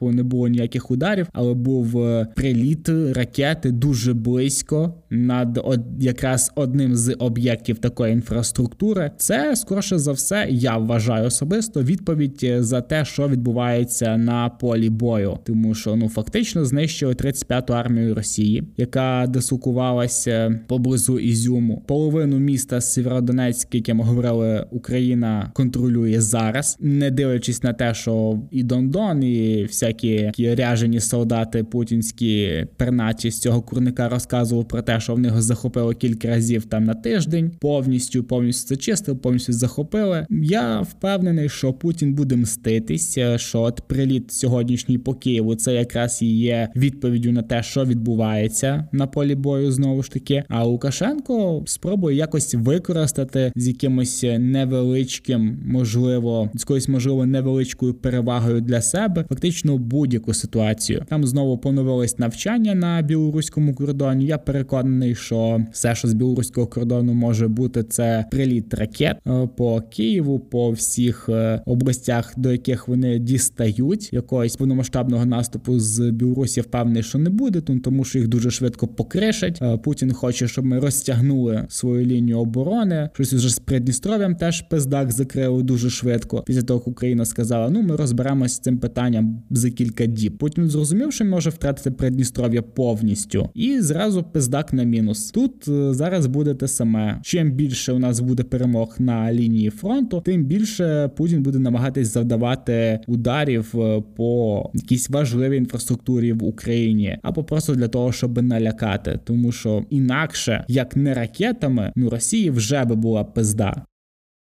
не 0.00 0.22
було 0.22 0.48
ніяких 0.48 0.90
ударів, 0.90 1.26
але 1.32 1.54
був 1.54 1.98
е, 1.98 2.26
приліт 2.36 2.88
ракети 2.88 3.70
дуже 3.70 4.14
близько 4.14 4.94
над 5.10 5.60
од, 5.64 5.80
якраз 5.98 6.52
одним 6.54 6.96
з 6.96 7.16
об'єктів 7.18 7.78
такої 7.78 8.12
інфраструктури. 8.12 9.10
Це 9.16 9.56
скорше 9.56 9.98
за 9.98 10.12
все, 10.12 10.46
я 10.50 10.76
вважаю 10.76 11.26
особисто 11.26 11.82
відповідь 11.82 12.46
за 12.58 12.80
те, 12.80 13.04
що 13.04 13.28
відбувається 13.28 14.16
на 14.16 14.48
полі 14.48 14.90
бою, 14.90 15.38
тому 15.44 15.74
що 15.74 15.96
ну 15.96 16.08
фактично 16.08 16.64
знищили 16.64 17.12
35-ту 17.12 17.74
армію 17.74 18.14
Росії, 18.14 18.64
яка 18.76 19.26
дислокувалася 19.28 20.60
поблизу 20.66 21.18
Ізюму. 21.18 21.84
Половину 21.88 22.38
міста 22.38 22.80
Сєвєродонецьк, 22.80 23.74
яке 23.74 23.94
ми 23.94 24.04
говорили, 24.04 24.66
Україна 24.70 25.50
контролює 25.54 26.20
зараз, 26.20 26.76
не 26.80 27.10
дивлячись 27.10 27.62
на 27.62 27.72
те, 27.72 27.94
що 27.94 28.38
і 28.50 28.62
Дондон, 28.62 29.22
і 29.22 29.64
всякі 29.64 30.32
ряжені 30.38 31.00
солдати 31.00 31.64
путінські 31.64 32.66
перначі 32.76 33.30
з 33.30 33.40
цього 33.40 33.62
курника 33.62 34.08
розказував 34.08 34.68
про 34.68 34.82
те, 34.82 34.99
що 35.00 35.14
в 35.14 35.18
них 35.18 35.42
захопили 35.42 35.94
кілька 35.94 36.28
разів 36.28 36.64
там 36.64 36.84
на 36.84 36.94
тиждень, 36.94 37.52
повністю 37.60 38.24
повністю 38.24 38.68
це 38.68 38.76
чистили, 38.76 39.18
повністю 39.18 39.52
захопили. 39.52 40.26
Я 40.30 40.80
впевнений, 40.80 41.48
що 41.48 41.72
Путін 41.72 42.14
буде 42.14 42.36
мститися, 42.36 43.38
що 43.38 43.60
от 43.60 43.80
приліт 43.80 44.32
сьогоднішній 44.32 44.98
по 44.98 45.14
Києву 45.14 45.54
це 45.54 45.74
якраз 45.74 46.22
і 46.22 46.26
є 46.26 46.68
відповіддю 46.76 47.32
на 47.32 47.42
те, 47.42 47.62
що 47.62 47.84
відбувається 47.84 48.88
на 48.92 49.06
полі 49.06 49.34
бою, 49.34 49.72
знову 49.72 50.02
ж 50.02 50.10
таки. 50.10 50.44
А 50.48 50.64
Лукашенко 50.64 51.62
спробує 51.66 52.16
якось 52.16 52.54
використати 52.54 53.52
з 53.56 53.68
якимось 53.68 54.24
невеличким, 54.38 55.58
можливо, 55.66 56.50
з 56.54 56.60
якоюсь 56.60 56.88
можливо 56.88 57.26
невеличкою 57.26 57.94
перевагою 57.94 58.60
для 58.60 58.80
себе, 58.80 59.24
фактично 59.28 59.78
будь-яку 59.78 60.34
ситуацію. 60.34 61.04
Там 61.08 61.26
знову 61.26 61.58
поновилось 61.58 62.18
навчання 62.18 62.74
на 62.74 63.02
білоруському 63.02 63.74
кордоні. 63.74 64.26
Я 64.26 64.38
переконаний 64.38 64.89
впевнений, 64.90 65.14
що 65.14 65.64
все, 65.72 65.94
що 65.94 66.08
з 66.08 66.14
білоруського 66.14 66.66
кордону 66.66 67.14
може 67.14 67.48
бути, 67.48 67.82
це 67.82 68.24
приліт 68.30 68.74
ракет 68.74 69.16
е, 69.26 69.48
по 69.56 69.80
Києву, 69.80 70.38
по 70.38 70.70
всіх 70.70 71.28
е, 71.28 71.62
областях, 71.66 72.34
до 72.36 72.52
яких 72.52 72.88
вони 72.88 73.18
дістають. 73.18 74.12
Якогось 74.12 74.56
повномасштабного 74.56 75.26
наступу 75.26 75.78
з 75.78 76.10
Білорусі 76.10 76.60
впевнений, 76.60 77.02
що 77.02 77.18
не 77.18 77.30
буде, 77.30 77.60
тому 77.60 78.04
що 78.04 78.18
їх 78.18 78.28
дуже 78.28 78.50
швидко 78.50 78.86
покришать. 78.86 79.58
Е, 79.62 79.76
Путін 79.76 80.12
хоче, 80.12 80.48
щоб 80.48 80.64
ми 80.64 80.78
розтягнули 80.78 81.66
свою 81.68 82.06
лінію 82.06 82.38
оборони. 82.38 83.10
Щось 83.14 83.32
уже 83.32 83.48
з 83.48 83.58
Придністров'ям 83.58 84.36
теж 84.36 84.62
пиздак 84.62 85.12
закрили 85.12 85.62
дуже 85.62 85.90
швидко. 85.90 86.42
Після 86.46 86.62
того 86.62 86.80
як 86.80 86.88
Україна 86.88 87.24
сказала: 87.24 87.70
ну 87.70 87.82
ми 87.82 87.96
розберемося 87.96 88.54
з 88.54 88.58
цим 88.58 88.78
питанням 88.78 89.42
за 89.50 89.70
кілька 89.70 90.06
діб. 90.06 90.38
Путін 90.38 90.68
зрозумів, 90.68 91.12
що 91.12 91.24
може 91.24 91.50
втратити 91.50 91.90
Придністров'я 91.90 92.62
повністю, 92.62 93.48
і 93.54 93.80
зразу 93.80 94.22
пиздак 94.22 94.72
на 94.80 94.86
мінус. 94.86 95.30
Тут 95.30 95.68
е, 95.68 95.94
зараз 95.94 96.26
буде 96.26 96.54
те 96.54 96.68
саме. 96.68 97.20
Чим 97.22 97.52
більше 97.52 97.92
у 97.92 97.98
нас 97.98 98.20
буде 98.20 98.42
перемог 98.42 98.96
на 98.98 99.32
лінії 99.32 99.70
фронту, 99.70 100.20
тим 100.20 100.44
більше 100.44 101.10
Путін 101.16 101.42
буде 101.42 101.58
намагатись 101.58 102.12
завдавати 102.12 103.00
ударів 103.06 103.72
е, 103.74 104.02
по 104.16 104.70
якійсь 104.74 105.10
важливій 105.10 105.56
інфраструктурі 105.56 106.32
в 106.32 106.44
Україні, 106.44 107.18
або 107.22 107.44
просто 107.44 107.74
для 107.74 107.88
того, 107.88 108.12
щоб 108.12 108.42
налякати, 108.42 109.20
тому 109.24 109.52
що 109.52 109.84
інакше 109.90 110.64
як 110.68 110.96
не 110.96 111.14
ракетами, 111.14 111.92
ну 111.96 112.10
Росії 112.10 112.50
вже 112.50 112.84
би 112.84 112.94
була 112.94 113.24
пизда. 113.24 113.84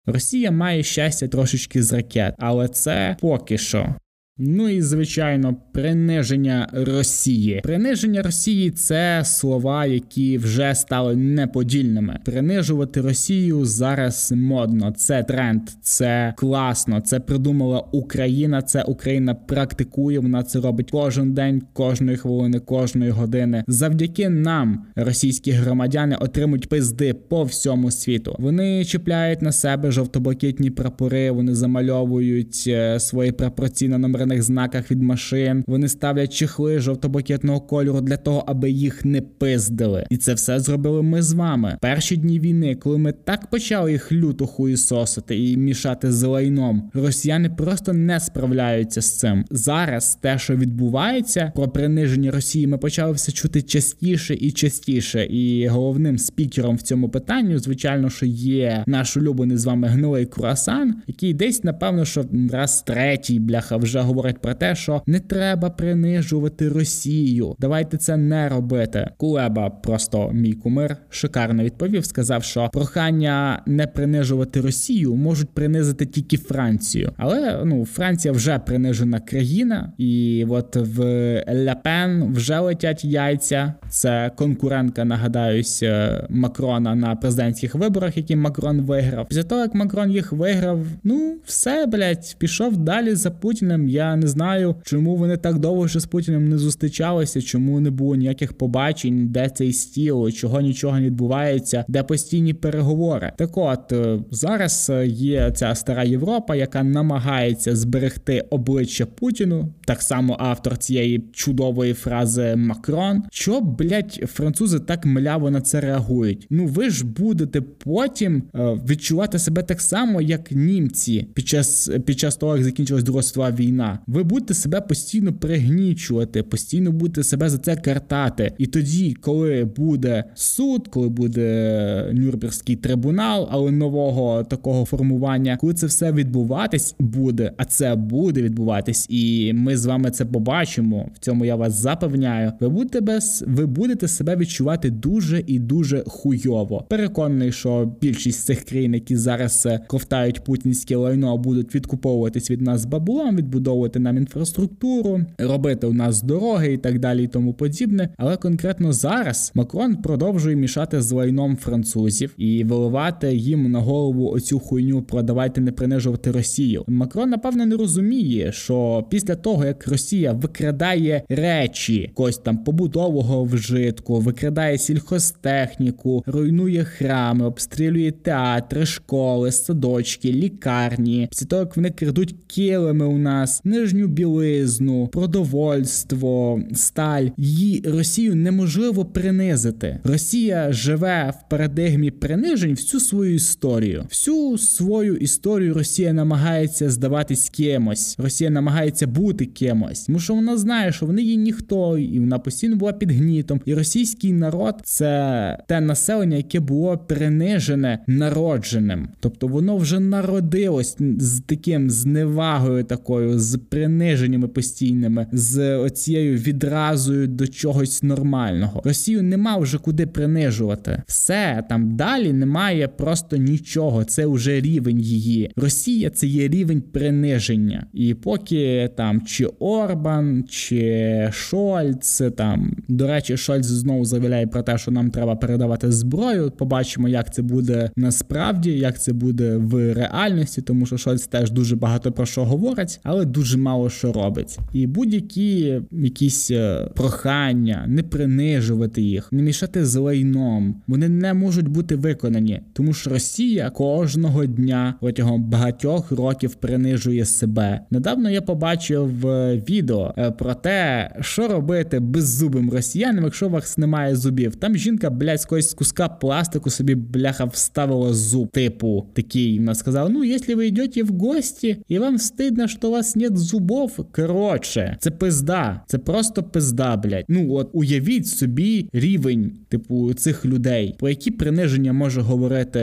Росія 0.06 0.50
має 0.50 0.82
щастя 0.82 1.28
трошечки 1.28 1.82
з 1.82 1.92
ракет, 1.92 2.34
але 2.38 2.68
це 2.68 3.16
поки 3.20 3.58
що. 3.58 3.94
Ну 4.38 4.68
і 4.68 4.82
звичайно, 4.82 5.56
приниження 5.72 6.68
Росії. 6.72 7.60
Приниження 7.64 8.22
Росії 8.22 8.70
це 8.70 9.22
слова, 9.24 9.86
які 9.86 10.38
вже 10.38 10.74
стали 10.74 11.16
неподільними. 11.16 12.18
Принижувати 12.24 13.00
Росію 13.00 13.64
зараз 13.64 14.32
модно. 14.36 14.92
Це 14.96 15.22
тренд, 15.22 15.62
це 15.82 16.34
класно. 16.36 17.00
Це 17.00 17.20
придумала 17.20 17.84
Україна. 17.92 18.62
Це 18.62 18.82
Україна 18.82 19.34
практикує. 19.34 20.18
Вона 20.18 20.42
це 20.42 20.60
робить 20.60 20.90
кожен 20.90 21.34
день, 21.34 21.62
кожної 21.72 22.16
хвилини, 22.16 22.60
кожної 22.60 23.10
години. 23.10 23.64
Завдяки 23.66 24.28
нам 24.28 24.86
російські 24.96 25.50
громадяни 25.50 26.16
отримують 26.20 26.68
пизди 26.68 27.14
по 27.14 27.44
всьому 27.44 27.90
світу. 27.90 28.36
Вони 28.38 28.84
чіпляють 28.84 29.42
на 29.42 29.52
себе 29.52 29.90
жовто-блакитні 29.90 30.70
прапори. 30.70 31.30
Вони 31.30 31.54
замальовують 31.54 32.64
е, 32.66 33.00
свої 33.00 33.32
прапорці 33.32 33.88
на 33.88 33.98
номерних 34.26 34.42
знаках 34.42 34.90
від 34.90 35.02
машин. 35.02 35.64
Вони 35.66 35.88
ставлять 35.88 36.32
чехли 36.32 36.78
жовто-блакитного 36.78 37.60
кольору 37.60 38.00
для 38.00 38.16
того, 38.16 38.44
аби 38.46 38.70
їх 38.70 39.04
не 39.04 39.20
пиздили. 39.20 40.06
І 40.10 40.16
це 40.16 40.34
все 40.34 40.60
зробили 40.60 41.02
ми 41.02 41.22
з 41.22 41.32
вами. 41.32 41.76
Перші 41.80 42.16
дні 42.16 42.40
війни, 42.40 42.74
коли 42.74 42.98
ми 42.98 43.12
так 43.12 43.50
почали 43.50 43.92
їх 43.92 44.12
люто 44.12 44.46
хуїсосити 44.46 45.50
і 45.50 45.56
мішати 45.56 46.12
з 46.12 46.22
лайном, 46.22 46.90
росіяни 46.94 47.50
просто 47.50 47.92
не 47.92 48.20
справляються 48.20 49.00
з 49.00 49.18
цим. 49.18 49.44
Зараз 49.50 50.18
те, 50.20 50.38
що 50.38 50.56
відбувається, 50.56 51.52
про 51.54 51.68
приниження 51.68 52.30
Росії, 52.30 52.66
ми 52.66 52.78
почали 52.78 53.12
все 53.12 53.32
чути 53.32 53.62
частіше 53.62 54.34
і 54.34 54.50
частіше. 54.50 55.24
І 55.24 55.68
головним 55.68 56.18
спікером 56.18 56.76
в 56.76 56.82
цьому 56.82 57.08
питанні, 57.08 57.58
звичайно, 57.58 58.10
що 58.10 58.26
є 58.26 58.84
наш 58.86 59.16
улюблений 59.16 59.56
з 59.56 59.64
вами 59.64 59.88
гнилий 59.88 60.26
круасан, 60.26 60.94
який 61.06 61.34
десь, 61.34 61.64
напевно, 61.64 62.04
що 62.04 62.24
раз 62.52 62.82
третій 62.82 63.38
бляха 63.38 63.76
вже 63.76 64.00
говорить 64.12 64.38
про 64.38 64.54
те, 64.54 64.74
що 64.74 65.02
не 65.06 65.20
треба 65.20 65.70
принижувати 65.70 66.68
Росію. 66.68 67.56
Давайте 67.58 67.96
це 67.96 68.16
не 68.16 68.48
робити. 68.48 69.10
Кулеба, 69.16 69.70
просто 69.70 70.30
мій 70.32 70.52
кумир, 70.52 70.96
шикарно 71.10 71.62
відповів. 71.64 72.04
Сказав, 72.04 72.44
що 72.44 72.70
прохання 72.72 73.62
не 73.66 73.86
принижувати 73.86 74.60
Росію 74.60 75.14
можуть 75.14 75.50
принизити 75.50 76.06
тільки 76.06 76.36
Францію, 76.36 77.12
але 77.16 77.62
ну 77.64 77.84
Франція 77.84 78.32
вже 78.32 78.58
принижена 78.58 79.20
країна, 79.20 79.92
і 79.98 80.46
от 80.48 80.76
в 80.76 81.00
Ляпен 81.48 82.32
вже 82.32 82.58
летять 82.58 83.04
яйця. 83.04 83.74
Це 83.88 84.30
конкурентка, 84.36 85.04
нагадаюсь, 85.04 85.82
е, 85.82 86.26
Макрона 86.30 86.94
на 86.94 87.16
президентських 87.16 87.74
виборах, 87.74 88.16
які 88.16 88.36
Макрон 88.36 88.80
виграв. 88.80 89.28
Після 89.28 89.42
того 89.42 89.60
як 89.60 89.74
Макрон 89.74 90.10
їх 90.10 90.32
виграв, 90.32 90.86
ну 91.04 91.36
все 91.44 91.86
блять, 91.86 92.36
пішов 92.38 92.76
далі 92.76 93.14
за 93.14 93.30
Путіним. 93.30 93.88
Я 93.88 94.01
не 94.16 94.26
знаю, 94.26 94.74
чому 94.84 95.16
вони 95.16 95.36
так 95.36 95.58
довго 95.58 95.88
ще 95.88 96.00
з 96.00 96.06
Путіним 96.06 96.48
не 96.48 96.58
зустрічалися, 96.58 97.42
чому 97.42 97.80
не 97.80 97.90
було 97.90 98.16
ніяких 98.16 98.52
побачень, 98.52 99.28
де 99.28 99.48
цей 99.48 99.72
стіл, 99.72 100.30
чого 100.30 100.60
нічого 100.60 100.96
не 100.98 101.06
відбувається, 101.06 101.84
де 101.88 102.02
постійні 102.02 102.54
переговори. 102.54 103.32
Так 103.38 103.56
от 103.56 103.92
е, 103.92 104.18
зараз 104.30 104.90
е, 104.90 105.06
є 105.06 105.50
ця 105.54 105.74
стара 105.74 106.04
Європа, 106.04 106.56
яка 106.56 106.82
намагається 106.82 107.76
зберегти 107.76 108.44
обличчя 108.50 109.06
Путіну. 109.06 109.68
Так 109.84 110.02
само 110.02 110.36
автор 110.40 110.78
цієї 110.78 111.24
чудової 111.32 111.94
фрази 111.94 112.56
Макрон. 112.56 113.22
Що, 113.30 113.60
блять, 113.60 114.24
французи 114.26 114.78
так 114.78 115.06
мляво 115.06 115.50
на 115.50 115.60
це 115.60 115.80
реагують? 115.80 116.46
Ну 116.50 116.66
ви 116.66 116.90
ж 116.90 117.06
будете 117.06 117.60
потім 117.60 118.42
е, 118.54 118.80
відчувати 118.88 119.38
себе 119.38 119.62
так 119.62 119.80
само, 119.80 120.20
як 120.20 120.52
німці 120.52 121.26
під 121.34 121.48
час 121.48 121.90
під 122.06 122.18
час 122.18 122.36
того, 122.36 122.56
як 122.56 122.64
закінчилась 122.64 123.04
Друга 123.04 123.22
світова 123.22 123.50
війна. 123.50 123.91
Ви 124.06 124.22
будете 124.22 124.54
себе 124.54 124.80
постійно 124.80 125.32
пригнічувати, 125.32 126.42
постійно 126.42 126.92
будете 126.92 127.22
себе 127.22 127.50
за 127.50 127.58
це 127.58 127.76
картати. 127.76 128.52
І 128.58 128.66
тоді, 128.66 129.14
коли 129.14 129.64
буде 129.76 130.24
суд, 130.34 130.88
коли 130.88 131.08
буде 131.08 132.10
Нюрнбергський 132.12 132.76
трибунал, 132.76 133.48
але 133.50 133.70
нового 133.70 134.44
такого 134.44 134.84
формування, 134.84 135.56
коли 135.56 135.74
це 135.74 135.86
все 135.86 136.12
відбуватись 136.12 136.94
буде, 136.98 137.52
а 137.56 137.64
це 137.64 137.94
буде 137.94 138.42
відбуватись, 138.42 139.06
і 139.10 139.52
ми 139.52 139.76
з 139.76 139.86
вами 139.86 140.10
це 140.10 140.24
побачимо. 140.24 141.08
В 141.14 141.18
цьому 141.18 141.44
я 141.44 141.56
вас 141.56 141.74
запевняю. 141.74 142.52
Ви 142.60 142.68
будете 142.68 143.00
без 143.00 143.44
ви 143.48 143.66
будете 143.66 144.08
себе 144.08 144.36
відчувати 144.36 144.90
дуже 144.90 145.44
і 145.46 145.58
дуже 145.58 146.04
хуйово. 146.06 146.86
Переконаний, 146.88 147.52
що 147.52 147.92
більшість 148.00 148.44
цих 148.44 148.64
країн, 148.64 148.94
які 148.94 149.16
зараз 149.16 149.66
е, 149.66 149.80
ковтають 149.86 150.44
путінське 150.44 150.96
лайно, 150.96 151.38
будуть 151.38 151.74
відкуповуватись 151.74 152.50
від 152.50 152.60
нас 152.60 152.84
бабулом, 152.84 153.36
відбудовувати 153.36 153.81
нам 153.98 154.16
інфраструктуру, 154.16 155.20
робити 155.38 155.86
у 155.86 155.92
нас 155.92 156.22
дороги 156.22 156.72
і 156.72 156.78
так 156.78 156.98
далі, 156.98 157.24
і 157.24 157.26
тому 157.26 157.54
подібне. 157.54 158.08
Але 158.16 158.36
конкретно 158.36 158.92
зараз 158.92 159.52
Макрон 159.54 159.96
продовжує 159.96 160.56
мішати 160.56 161.02
з 161.02 161.12
лайном 161.12 161.56
французів 161.56 162.34
і 162.36 162.64
виливати 162.64 163.34
їм 163.34 163.70
на 163.70 163.78
голову 163.78 164.30
оцю 164.30 164.58
хуйню 164.58 165.02
про 165.02 165.22
давайте 165.22 165.60
не 165.60 165.72
принижувати 165.72 166.30
Росію. 166.30 166.84
Макрон 166.86 167.30
напевно 167.30 167.66
не 167.66 167.76
розуміє, 167.76 168.52
що 168.52 169.04
після 169.10 169.34
того 169.36 169.64
як 169.64 169.88
Росія 169.88 170.32
викрадає 170.32 171.22
речі 171.28 172.10
когось 172.14 172.38
там 172.38 172.58
побудового 172.58 173.44
вжитку, 173.44 174.20
викрадає 174.20 174.78
сільхозтехніку, 174.78 176.24
руйнує 176.26 176.84
храми, 176.84 177.46
обстрілює 177.46 178.10
театри, 178.10 178.86
школи, 178.86 179.52
садочки, 179.52 180.32
лікарні. 180.32 181.26
Після 181.30 181.46
того 181.46 181.62
як 181.62 181.76
вони 181.76 181.90
крадуть 181.90 182.34
килими 182.46 183.06
у 183.06 183.18
нас, 183.18 183.60
нижню 183.72 184.06
білизну, 184.06 185.08
продовольство, 185.08 186.60
сталь. 186.74 187.26
Її 187.36 187.84
Росію 187.86 188.34
неможливо 188.34 189.04
принизити. 189.04 189.98
Росія 190.04 190.72
живе 190.72 191.32
в 191.38 191.50
парадигмі 191.50 192.10
принижень 192.10 192.74
всю 192.74 193.00
свою 193.00 193.34
історію. 193.34 194.04
Всю 194.10 194.58
свою 194.58 195.16
історію 195.16 195.74
Росія 195.74 196.12
намагається 196.12 196.90
здаватись 196.90 197.48
кимось. 197.48 198.14
Росія 198.18 198.50
намагається 198.50 199.06
бути 199.06 199.46
кимось, 199.46 200.04
тому 200.04 200.18
що 200.18 200.34
вона 200.34 200.56
знає, 200.56 200.92
що 200.92 201.06
вони 201.06 201.22
є 201.22 201.34
ніхто, 201.34 201.98
і 201.98 202.20
вона 202.20 202.38
постійно 202.38 202.76
була 202.76 202.92
під 202.92 203.10
гнітом. 203.10 203.60
І 203.64 203.74
російський 203.74 204.32
народ 204.32 204.74
це 204.84 205.58
те 205.68 205.80
населення, 205.80 206.36
яке 206.36 206.60
було 206.60 206.98
принижене 206.98 207.98
народженим. 208.06 209.08
Тобто 209.20 209.46
воно 209.46 209.76
вже 209.76 210.00
народилось 210.00 210.96
з 211.18 211.40
таким 211.40 211.90
зневагою, 211.90 212.84
такою 212.84 213.38
з 213.38 213.58
приниженнями 213.68 214.48
постійними, 214.48 215.26
з 215.32 215.76
оцією 215.76 216.38
відразою 216.38 217.26
до 217.26 217.46
чогось 217.46 218.02
нормального. 218.02 218.82
Росію 218.84 219.22
нема 219.22 219.56
вже 219.56 219.78
куди 219.78 220.06
принижувати. 220.06 221.02
Все 221.06 221.64
там 221.68 221.96
далі 221.96 222.32
немає 222.32 222.88
просто 222.88 223.36
нічого. 223.36 224.04
Це 224.04 224.26
вже 224.26 224.60
рівень 224.60 225.00
її. 225.00 225.50
Росія 225.56 226.10
це 226.10 226.26
є 226.26 226.48
рівень 226.48 226.80
приниження. 226.80 227.86
І 227.92 228.14
поки 228.14 228.90
там 228.96 229.22
чи 229.26 229.46
Орбан, 229.46 230.44
чи 230.48 231.28
Шольц, 231.32 232.22
там 232.36 232.76
до 232.88 233.06
речі, 233.06 233.36
Шольц 233.36 233.66
знову 233.66 234.04
заявляє 234.04 234.46
про 234.46 234.62
те, 234.62 234.78
що 234.78 234.90
нам 234.90 235.10
треба 235.10 235.36
передавати 235.36 235.92
зброю. 235.92 236.50
Побачимо, 236.50 237.08
як 237.08 237.34
це 237.34 237.42
буде 237.42 237.90
насправді, 237.96 238.70
як 238.70 239.02
це 239.02 239.12
буде 239.12 239.56
в 239.56 239.94
реальності, 239.94 240.62
тому 240.62 240.86
що 240.86 240.98
Шольц 240.98 241.26
теж 241.26 241.50
дуже 241.50 241.76
багато 241.76 242.12
про 242.12 242.26
що 242.26 242.44
говорить, 242.44 243.00
але 243.02 243.24
дуже 243.24 243.51
дуже 243.52 243.64
мало 243.64 243.90
що 243.90 244.12
робить. 244.12 244.58
І 244.72 244.86
будь-які 244.86 245.80
якісь 245.92 246.50
е, 246.50 246.88
прохання, 246.94 247.84
не 247.88 248.02
принижувати 248.02 249.02
їх, 249.02 249.32
не 249.32 249.42
мішати 249.42 249.86
з 249.86 249.96
лайном, 249.96 250.82
вони 250.86 251.08
не 251.08 251.34
можуть 251.34 251.68
бути 251.68 251.96
виконані, 251.96 252.60
тому 252.72 252.92
що 252.92 253.10
Росія 253.10 253.70
кожного 253.70 254.46
дня 254.46 254.94
протягом 255.00 255.42
багатьох 255.42 256.12
років 256.12 256.54
принижує 256.54 257.24
себе. 257.24 257.80
Недавно 257.90 258.30
я 258.30 258.42
побачив 258.42 259.26
е, 259.26 259.62
відео 259.68 260.14
е, 260.18 260.30
про 260.30 260.54
те, 260.54 261.10
що 261.20 261.48
робити 261.48 262.00
беззубим 262.00 262.70
росіянам, 262.70 263.24
якщо 263.24 263.46
у 263.46 263.50
вас 263.50 263.78
немає 263.78 264.16
зубів. 264.16 264.56
Там 264.56 264.76
жінка, 264.76 265.10
блядь, 265.10 265.40
з 265.40 265.44
якогось 265.44 265.74
куска 265.74 266.08
пластику 266.08 266.70
собі 266.70 266.94
бляха 266.94 267.44
вставила 267.44 268.14
зуб, 268.14 268.48
типу 268.48 269.06
такий. 269.12 269.58
Вона 269.58 269.74
сказала: 269.74 270.08
ну, 270.08 270.24
якщо 270.24 270.56
ви 270.56 270.66
йдете 270.66 271.02
в 271.02 271.08
гості 271.08 271.76
і 271.88 271.98
вам 271.98 272.18
стидно, 272.18 272.68
що 272.68 272.88
у 272.88 272.90
вас 272.90 273.16
нет 273.32 273.38
зубов. 273.38 274.06
Коротше, 274.12 274.96
це 275.00 275.10
пизда, 275.10 275.80
це 275.86 275.98
просто 275.98 276.42
пизда, 276.42 276.96
блядь. 276.96 277.24
Ну 277.28 277.54
от 277.54 277.70
уявіть 277.72 278.26
собі 278.26 278.88
рівень, 278.92 279.52
типу, 279.68 280.14
цих 280.14 280.44
людей, 280.44 280.94
про 280.98 281.08
які 281.08 281.30
приниження 281.30 281.92
може 281.92 282.20
говорити, 282.20 282.80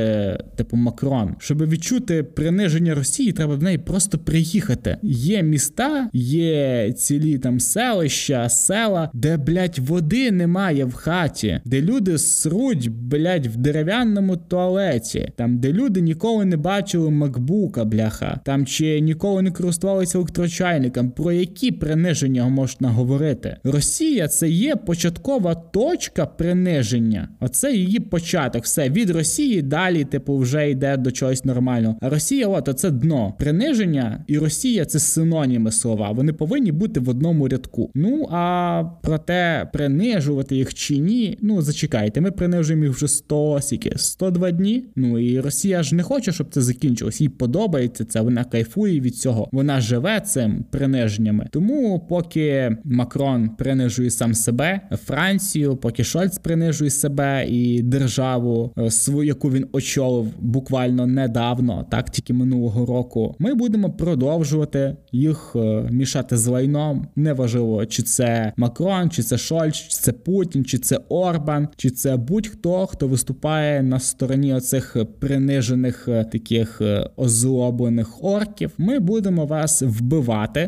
типу, 0.56 0.78
Макрон. 0.78 1.36
Щоб 1.40 1.70
відчути 1.70 2.24
приниження 2.24 2.96
Росії, 2.96 3.32
треба 3.32 3.56
в 3.56 3.64
неї 3.64 3.78
просто 3.78 4.18
приїхати. 4.18 4.98
Є 5.04 5.44
міста, 5.44 6.10
є 6.14 6.92
цілі 6.92 7.38
там 7.38 7.60
селища, 7.60 8.50
села, 8.50 9.10
де, 9.14 9.38
блядь, 9.38 9.80
води 9.80 10.32
немає 10.32 10.86
в 10.86 10.94
хаті, 10.94 11.62
де 11.66 11.82
люди 11.82 12.18
сруть, 12.18 12.90
блядь, 12.92 13.48
в 13.48 13.58
дерев'яному 13.58 14.38
туалеті, 14.38 15.32
там, 15.36 15.58
де 15.58 15.74
люди 15.74 16.02
ніколи 16.02 16.46
не 16.46 16.58
бачили 16.58 17.10
макбука, 17.10 17.86
бляха, 17.86 18.40
там 18.46 18.66
чи 18.66 19.00
ніколи 19.00 19.42
не 19.42 19.52
користувалися 19.52 20.20
електрочайником. 20.40 21.12
Про 21.12 21.32
які 21.32 21.72
приниження 21.72 22.48
можна 22.48 22.90
говорити? 22.90 23.58
Росія 23.64 24.28
це 24.28 24.50
є 24.50 24.76
початкова 24.76 25.56
точка 25.56 26.26
приниження. 26.26 27.30
Оце 27.40 27.74
її 27.74 28.00
початок. 28.00 28.64
Все 28.64 28.90
від 28.90 29.10
Росії 29.10 29.62
далі, 29.62 30.04
типу, 30.04 30.38
вже 30.38 30.70
йде 30.70 30.98
до 30.98 31.12
чогось 31.12 31.46
нормального. 31.46 31.96
А 32.02 32.10
Росія, 32.10 32.48
от 32.48 32.68
оце 32.68 32.92
дно. 32.92 33.34
Приниження 33.40 34.24
і 34.28 34.38
Росія 34.38 34.86
це 34.86 35.00
синоніми 35.00 35.72
слова. 35.72 36.12
Вони 36.12 36.34
повинні 36.34 36.72
бути 36.72 37.00
в 37.00 37.10
одному 37.10 37.48
рядку. 37.48 37.92
Ну 37.96 38.28
а 38.32 38.84
про 39.04 39.18
те, 39.18 39.70
принижувати 39.74 40.56
їх 40.56 40.74
чи 40.74 40.98
ні. 40.98 41.38
Ну 41.42 41.62
зачекайте, 41.62 42.22
ми 42.22 42.32
принижуємо 42.32 42.84
їх 42.84 42.94
вже 42.94 43.08
100 43.08 43.62
сіки, 43.62 43.92
102 43.96 44.52
дні. 44.52 44.86
Ну 44.96 45.20
і 45.20 45.40
Росія 45.40 45.84
ж 45.84 45.96
не 45.96 46.04
хоче, 46.04 46.32
щоб 46.32 46.48
це 46.50 46.62
закінчилось. 46.62 47.22
Їй 47.22 47.30
подобається 47.30 48.06
це. 48.06 48.22
Вона 48.22 48.44
кайфує 48.44 49.00
від 49.00 49.16
цього. 49.16 49.50
Вона 49.52 49.82
живе 49.82 50.22
цим 50.32 50.66
приниженнями. 50.70 51.48
Тому, 51.52 52.06
поки 52.10 52.78
Макрон 52.84 53.50
принижує 53.50 54.10
сам 54.10 54.34
себе, 54.34 54.82
Францію, 55.06 55.76
поки 55.76 56.04
Шольц 56.04 56.38
принижує 56.38 56.90
себе 56.90 57.46
і 57.48 57.82
державу, 57.82 58.74
е, 58.78 58.92
свою, 58.92 59.28
яку 59.28 59.52
він 59.52 59.66
очолив 59.72 60.28
буквально 60.40 61.08
недавно, 61.08 61.86
так 61.92 62.10
тільки 62.10 62.34
минулого 62.34 62.86
року, 62.86 63.36
ми 63.40 63.54
будемо 63.54 63.90
продовжувати 63.90 64.96
їх 65.12 65.52
е, 65.56 65.88
мішати 65.92 66.38
з 66.38 66.48
лайном. 66.48 67.08
Неважливо, 67.16 67.86
чи 67.86 68.04
це 68.04 68.54
Макрон, 68.58 69.10
чи 69.10 69.24
це 69.24 69.38
Шольц, 69.38 69.76
чи 69.76 69.88
це 69.90 70.12
Путін, 70.12 70.66
чи 70.66 70.78
це 70.78 71.00
Орбан, 71.10 71.68
чи 71.76 71.90
це 71.90 72.18
будь-хто, 72.18 72.86
хто 72.86 73.08
виступає 73.08 73.84
на 73.84 74.00
стороні 74.00 74.54
оцих 74.54 74.98
принижених 75.20 76.08
е, 76.08 76.24
таких 76.24 76.82
озлоблених 77.16 78.24
орків. 78.24 78.72
Ми 78.78 79.00
будемо 79.00 79.46
вас 79.46 79.82
вбивати. 79.82 80.19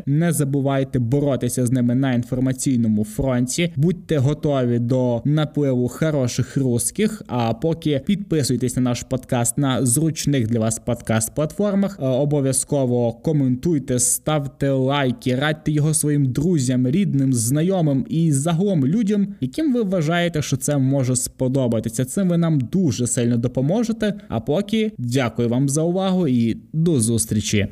Не 0.05 0.31
забувайте 0.31 0.99
боротися 0.99 1.65
з 1.65 1.71
ними 1.71 1.95
на 1.95 2.13
інформаційному 2.13 3.03
фронті. 3.03 3.73
Будьте 3.75 4.17
готові 4.17 4.79
до 4.79 5.21
напливу 5.25 5.87
хороших 5.87 6.57
русських. 6.57 7.21
А 7.27 7.53
поки 7.53 8.01
підписуйтесь 8.05 8.75
на 8.75 8.81
наш 8.81 9.03
подкаст 9.03 9.57
на 9.57 9.85
зручних 9.85 10.47
для 10.47 10.59
вас 10.59 10.81
подкаст-платформах. 10.85 11.97
Е, 12.01 12.05
Обов'язково 12.05 13.13
коментуйте, 13.13 13.99
ставте 13.99 14.69
лайки, 14.69 15.35
радьте 15.35 15.71
його 15.71 15.93
своїм 15.93 16.25
друзям, 16.25 16.87
рідним, 16.87 17.33
знайомим 17.33 18.05
і 18.09 18.31
загалом 18.31 18.85
людям, 18.85 19.27
яким 19.41 19.73
ви 19.73 19.83
вважаєте, 19.83 20.41
що 20.41 20.57
це 20.57 20.77
може 20.77 21.15
сподобатися. 21.15 22.05
Цим 22.05 22.29
ви 22.29 22.37
нам 22.37 22.59
дуже 22.59 23.07
сильно 23.07 23.37
допоможете. 23.37 24.13
А 24.29 24.39
поки 24.39 24.91
дякую 24.97 25.49
вам 25.49 25.69
за 25.69 25.81
увагу 25.81 26.27
і 26.27 26.57
до 26.73 26.99
зустрічі. 26.99 27.67